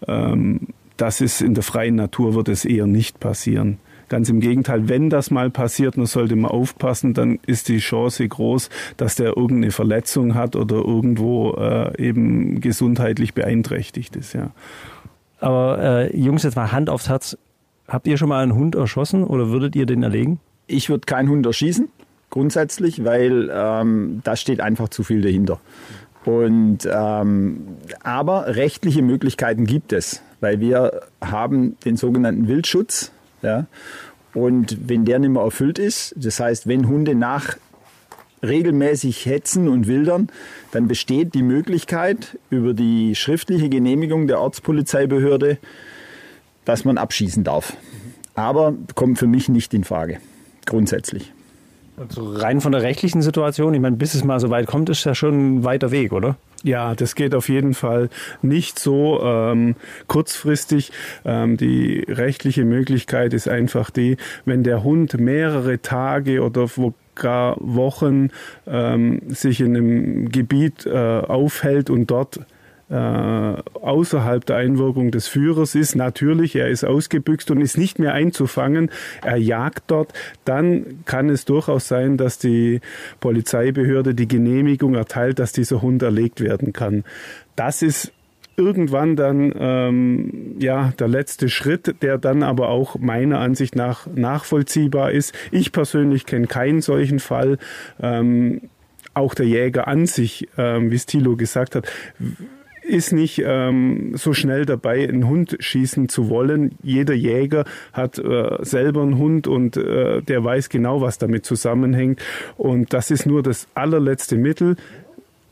[0.09, 3.79] ähm, das ist in der freien Natur wird es eher nicht passieren.
[4.09, 8.29] Ganz im Gegenteil, wenn das mal passiert, dann sollte man aufpassen, dann ist die Chance
[8.29, 14.33] groß, dass der irgendeine Verletzung hat oder irgendwo äh, eben gesundheitlich beeinträchtigt ist.
[14.33, 14.53] Ja.
[15.41, 17.37] Aber äh, Jungs, jetzt mal Hand aufs Herz.
[17.89, 20.41] Habt ihr schon mal einen Hund erschossen oder würdet ihr den erlegen?
[20.67, 21.89] Ich würde keinen Hund erschießen,
[22.31, 25.61] grundsätzlich, weil ähm, da steht einfach zu viel dahinter.
[26.25, 33.13] Und, ähm, aber rechtliche Möglichkeiten gibt es, weil wir haben den sogenannten Wildschutz.
[33.43, 33.67] Ja,
[34.35, 37.57] und wenn der nicht mehr erfüllt ist, das heißt, wenn Hunde nach
[38.43, 40.29] regelmäßig hetzen und wildern,
[40.73, 45.59] dann besteht die Möglichkeit über die schriftliche Genehmigung der Ortspolizeibehörde,
[46.65, 47.77] dass man abschießen darf.
[48.35, 50.19] Aber kommt für mich nicht in Frage,
[50.67, 51.33] grundsätzlich.
[51.97, 55.05] Also rein von der rechtlichen Situation, ich meine, bis es mal so weit kommt, ist
[55.05, 56.37] ja schon ein weiter Weg, oder?
[56.63, 58.09] Ja, das geht auf jeden Fall
[58.43, 59.77] nicht so ähm,
[60.07, 60.91] kurzfristig.
[61.25, 66.69] Ähm, die rechtliche Möglichkeit ist einfach die, wenn der Hund mehrere Tage oder
[67.15, 68.31] gar Wochen
[68.67, 72.41] ähm, sich in einem Gebiet äh, aufhält und dort
[72.89, 75.97] äh, außerhalb der Einwirkung des Führers ist.
[75.97, 78.91] Natürlich, er ist ausgebüxt und ist nicht mehr einzufangen.
[79.23, 80.13] Er jagt dort.
[80.45, 82.81] Dann kann es durchaus sein, dass die
[83.21, 87.05] Polizeibehörde die Genehmigung erteilt, dass dieser Hund erlegt werden kann.
[87.57, 88.13] Das ist
[88.57, 95.11] irgendwann dann ähm, ja der letzte Schritt, der dann aber auch meiner Ansicht nach nachvollziehbar
[95.13, 95.35] ist.
[95.51, 97.59] Ich persönlich kenne keinen solchen Fall.
[98.01, 98.63] Ähm,
[99.15, 101.91] auch der Jäger an sich, ähm, wie Stilo gesagt hat,
[102.87, 106.77] ist nicht ähm, so schnell dabei, einen Hund schießen zu wollen.
[106.83, 112.21] Jeder Jäger hat äh, selber einen Hund und äh, der weiß genau, was damit zusammenhängt.
[112.57, 114.77] Und das ist nur das allerletzte Mittel.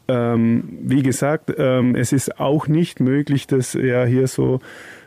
[0.07, 4.61] Ähm, wie gesagt, ähm, es ist auch nicht möglich, das ja hier so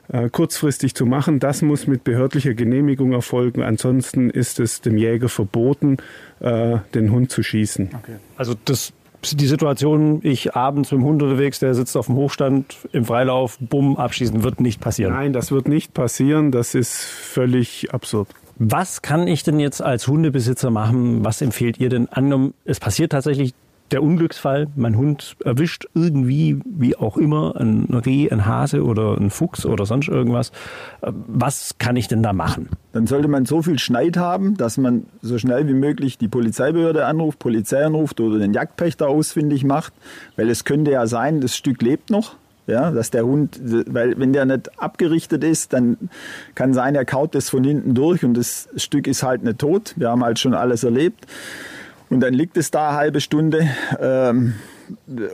[0.10, 1.40] äh, kurzfristig zu machen.
[1.40, 3.62] Das muss mit behördlicher Genehmigung erfolgen.
[3.62, 5.98] Ansonsten ist es dem Jäger verboten,
[6.40, 7.90] äh, den Hund zu schießen.
[7.94, 8.16] Okay.
[8.38, 8.94] Also das
[9.24, 13.58] die Situation, ich abends mit dem Hund unterwegs, der sitzt auf dem Hochstand im Freilauf,
[13.60, 15.14] bumm, abschießen, wird nicht passieren.
[15.14, 16.52] Nein, das wird nicht passieren.
[16.52, 18.30] Das ist völlig absurd.
[18.60, 21.24] Was kann ich denn jetzt als Hundebesitzer machen?
[21.24, 22.08] Was empfehlt ihr denn?
[22.10, 23.54] Angenommen, es passiert tatsächlich
[23.92, 29.30] der Unglücksfall, mein Hund erwischt irgendwie, wie auch immer, ein Reh, ein Hase oder ein
[29.30, 30.52] Fuchs oder sonst irgendwas.
[31.02, 32.70] Was kann ich denn da machen?
[32.92, 37.06] Dann sollte man so viel Schneid haben, dass man so schnell wie möglich die Polizeibehörde
[37.06, 39.94] anruft, Polizei anruft oder den Jagdpächter ausfindig macht,
[40.36, 42.36] weil es könnte ja sein, das Stück lebt noch.
[42.70, 45.96] Ja, dass der Hund, weil wenn der nicht abgerichtet ist, dann
[46.54, 49.94] kann sein, er kaut das von hinten durch und das Stück ist halt nicht tot.
[49.96, 51.28] Wir haben halt schon alles erlebt.
[52.10, 53.68] Und dann liegt es da eine halbe Stunde
[54.00, 54.54] ähm,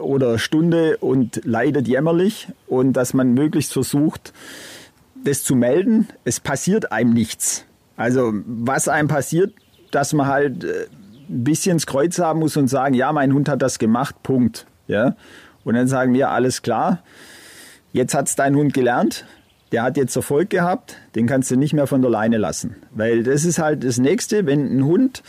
[0.01, 4.34] oder Stunde und leidet jämmerlich und dass man möglichst versucht,
[5.24, 6.07] das zu melden.
[6.26, 7.65] Es passiert einem nichts.
[7.95, 9.53] Also was einem passiert,
[9.91, 10.88] dass man halt äh,
[11.30, 14.65] ein bisschen ins Kreuz haben muss und sagen, ja, mein Hund hat das gemacht, Punkt.
[14.88, 15.15] Ja?
[15.63, 17.03] Und dann sagen wir, alles klar,
[17.93, 19.26] jetzt hat es dein Hund gelernt,
[19.71, 22.76] der hat jetzt Erfolg gehabt, den kannst du nicht mehr von der Leine lassen.
[22.91, 25.24] Weil das ist halt das Nächste, wenn ein Hund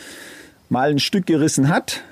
[0.75, 2.03] mal ein Stück gerissen hat,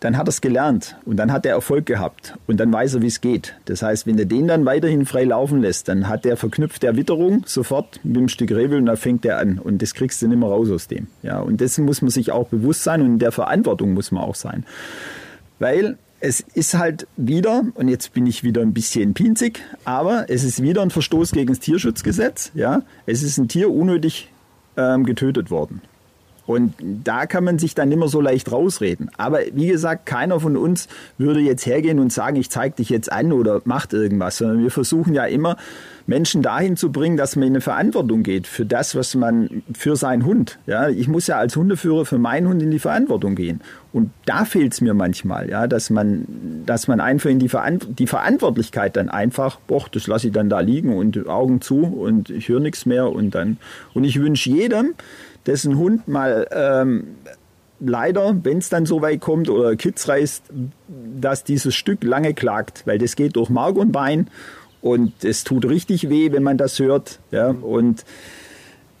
[0.00, 3.02] dann hat er es gelernt und dann hat er Erfolg gehabt und dann weiß er,
[3.02, 3.54] wie es geht.
[3.66, 6.96] Das heißt, wenn er den dann weiterhin frei laufen lässt, dann hat der verknüpft der
[6.96, 10.26] Witterung sofort mit dem Stück Rebel und dann fängt er an und das kriegst du
[10.26, 11.06] nicht mehr raus aus dem.
[11.22, 14.24] Ja, und dessen muss man sich auch bewusst sein und in der Verantwortung muss man
[14.24, 14.66] auch sein.
[15.60, 20.42] Weil es ist halt wieder, und jetzt bin ich wieder ein bisschen pinzig, aber es
[20.42, 22.50] ist wieder ein Verstoß gegen das Tierschutzgesetz.
[22.54, 22.82] Ja?
[23.06, 24.32] Es ist ein Tier unnötig
[24.76, 25.80] ähm, getötet worden.
[26.50, 29.08] Und da kann man sich dann immer so leicht rausreden.
[29.16, 33.12] Aber wie gesagt, keiner von uns würde jetzt hergehen und sagen, ich zeige dich jetzt
[33.12, 35.56] an oder macht irgendwas, sondern wir versuchen ja immer,
[36.08, 39.94] Menschen dahin zu bringen, dass man in eine Verantwortung geht für das, was man für
[39.94, 40.58] seinen Hund.
[40.66, 43.60] Ja, ich muss ja als Hundeführer für meinen Hund in die Verantwortung gehen.
[43.92, 46.26] Und da fehlt es mir manchmal, ja, dass man,
[46.66, 50.48] dass man einfach in die, Verant die Verantwortlichkeit dann einfach, boah, das lasse ich dann
[50.48, 53.58] da liegen und Augen zu und ich höre nichts mehr und dann.
[53.94, 54.94] Und ich wünsche jedem,
[55.46, 57.16] dessen Hund mal ähm,
[57.80, 60.44] leider, wenn es dann so weit kommt oder Kids reißt,
[61.20, 64.28] dass dieses Stück lange klagt, weil das geht durch Mark und Bein
[64.82, 67.18] und es tut richtig weh, wenn man das hört.
[67.30, 68.04] Ja, und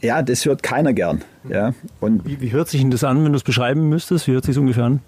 [0.00, 1.22] ja, das hört keiner gern.
[1.48, 4.26] Ja, und wie, wie hört sich denn das an, wenn du es beschreiben müsstest?
[4.26, 5.00] Wie hört sich ungefähr an?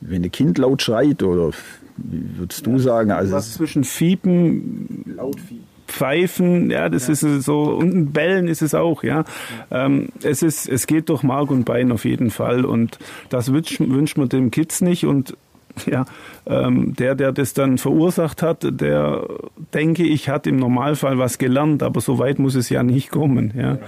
[0.00, 1.50] Wenn ein Kind laut schreit oder
[1.96, 3.10] wie würdest du sagen?
[3.10, 7.14] Also was zwischen Fiepen, laut Fiepen Pfeifen, ja, das ja.
[7.14, 9.24] ist so, und Bellen ist es auch, ja.
[9.70, 12.98] Ähm, es ist, es geht durch Mark und Bein auf jeden Fall und
[13.30, 15.36] das wünscht, wünscht man dem Kids nicht und
[15.86, 16.04] ja,
[16.46, 19.24] ähm, der, der das dann verursacht hat, der,
[19.74, 23.52] denke ich, hat im Normalfall was gelernt, aber so weit muss es ja nicht kommen,
[23.56, 23.78] ja.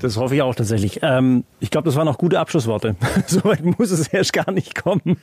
[0.00, 1.00] Das hoffe ich auch tatsächlich.
[1.02, 2.94] Ähm, ich glaube, das waren auch gute Abschlussworte.
[3.26, 5.16] so weit muss es erst gar nicht kommen.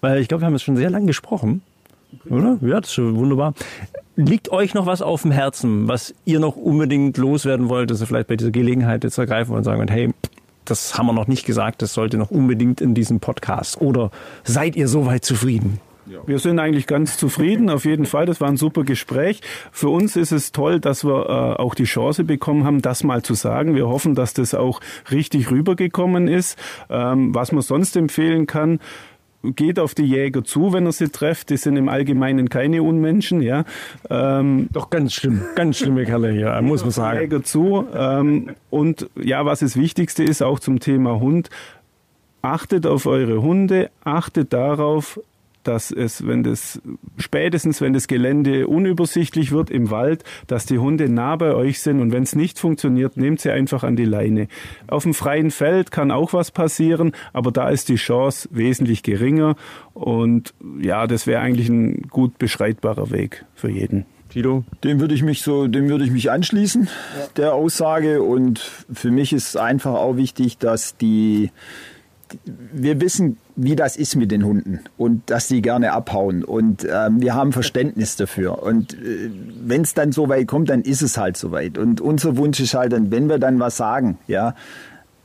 [0.00, 1.62] Weil ich glaube, wir haben es schon sehr lange gesprochen.
[2.28, 2.58] Oder?
[2.60, 3.54] Ja, das ist schon wunderbar.
[4.16, 8.06] Liegt euch noch was auf dem Herzen, was ihr noch unbedingt loswerden wollt, dass ihr
[8.06, 10.10] vielleicht bei dieser Gelegenheit jetzt ergreifen und sagen wollt, hey,
[10.64, 13.80] das haben wir noch nicht gesagt, das sollte noch unbedingt in diesem Podcast.
[13.80, 14.10] Oder
[14.42, 15.80] seid ihr soweit zufrieden?
[16.26, 18.26] Wir sind eigentlich ganz zufrieden, auf jeden Fall.
[18.26, 19.40] Das war ein super Gespräch.
[19.72, 23.22] Für uns ist es toll, dass wir äh, auch die Chance bekommen haben, das mal
[23.22, 23.74] zu sagen.
[23.74, 26.56] Wir hoffen, dass das auch richtig rübergekommen ist.
[26.88, 28.78] Ähm, was man sonst empfehlen kann,
[29.54, 31.50] geht auf die Jäger zu, wenn er sie trifft.
[31.50, 33.64] Die sind im Allgemeinen keine Unmenschen, ja.
[34.10, 37.20] Ähm, Doch ganz schlimm, ganz schlimme Kerle hier, muss man sagen.
[37.20, 37.86] Jäger zu.
[37.94, 41.50] Ähm, und ja, was das Wichtigste ist, auch zum Thema Hund,
[42.42, 45.20] achtet auf eure Hunde, achtet darauf,
[45.66, 46.80] dass es, wenn das
[47.18, 52.00] spätestens, wenn das Gelände unübersichtlich wird im Wald, dass die Hunde nah bei euch sind
[52.00, 54.48] und wenn es nicht funktioniert, nehmt sie einfach an die Leine.
[54.86, 59.56] Auf dem freien Feld kann auch was passieren, aber da ist die Chance wesentlich geringer
[59.94, 64.06] und ja, das wäre eigentlich ein gut beschreitbarer Weg für jeden.
[64.36, 64.64] Tito?
[64.84, 66.88] Dem würde ich mich so, dem würde ich mich anschließen,
[67.18, 67.26] ja.
[67.36, 68.22] der Aussage.
[68.22, 71.50] Und für mich ist einfach auch wichtig, dass die,
[72.44, 76.44] wir wissen, wie das ist mit den Hunden und dass sie gerne abhauen.
[76.44, 78.62] Und äh, wir haben Verständnis dafür.
[78.62, 81.78] Und äh, wenn es dann so weit kommt, dann ist es halt so weit.
[81.78, 84.54] Und unser Wunsch ist halt, dann, wenn wir dann was sagen, ja,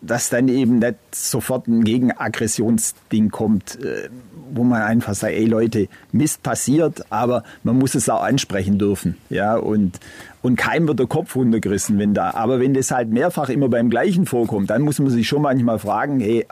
[0.01, 4.09] dass dann eben nicht sofort ein Gegenaggressionsding kommt, äh,
[4.53, 9.17] wo man einfach sagt, ey Leute, Mist passiert, aber man muss es auch ansprechen dürfen.
[9.29, 9.99] Ja, und,
[10.41, 12.31] und keinem wird der Kopf runtergerissen, wenn da.
[12.31, 15.79] Aber wenn das halt mehrfach immer beim Gleichen vorkommt, dann muss man sich schon manchmal
[15.79, 16.45] fragen, hey,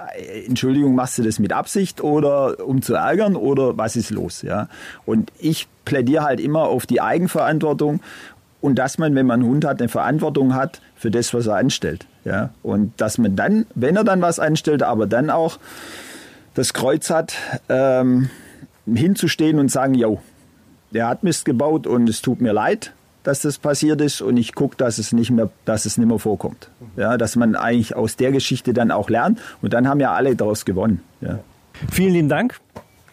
[0.48, 4.44] Entschuldigung, machst du das mit Absicht oder um zu ärgern oder was ist los?
[4.44, 4.70] Ja,
[5.06, 8.00] und ich plädiere halt immer auf die Eigenverantwortung
[8.62, 11.56] und dass man, wenn man einen Hund hat, eine Verantwortung hat für das, was er
[11.56, 12.06] anstellt.
[12.26, 15.58] Ja, und dass man dann, wenn er dann was anstellt, aber dann auch
[16.54, 17.36] das Kreuz hat,
[17.70, 18.30] ähm,
[18.86, 20.20] hinzustehen und sagen, yo,
[20.92, 22.94] der hat Mist gebaut und es tut mir leid,
[23.24, 26.20] dass das passiert ist und ich gucke, dass es nicht mehr, dass es nicht mehr
[26.20, 26.70] vorkommt.
[26.96, 30.36] Ja, dass man eigentlich aus der Geschichte dann auch lernt und dann haben ja alle
[30.36, 31.02] daraus gewonnen.
[31.22, 31.40] Ja.
[31.92, 32.60] Vielen lieben Dank,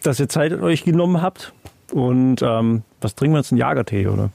[0.03, 1.53] dass ihr Zeit euch genommen habt
[1.91, 3.51] und ähm, was trinken wir jetzt?
[3.51, 4.31] Einen Jagertee, oder?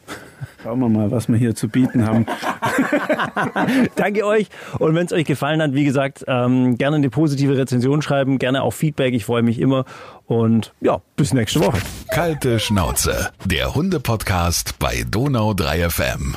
[0.62, 2.26] Schauen wir mal, was wir hier zu bieten haben.
[3.96, 4.48] Danke euch.
[4.78, 8.62] Und wenn es euch gefallen hat, wie gesagt, ähm, gerne eine positive Rezension schreiben, gerne
[8.62, 9.12] auch Feedback.
[9.14, 9.84] Ich freue mich immer.
[10.26, 11.78] Und ja, bis nächste Woche.
[12.12, 16.36] Kalte Schnauze, der Hunde-Podcast bei Donau 3 FM.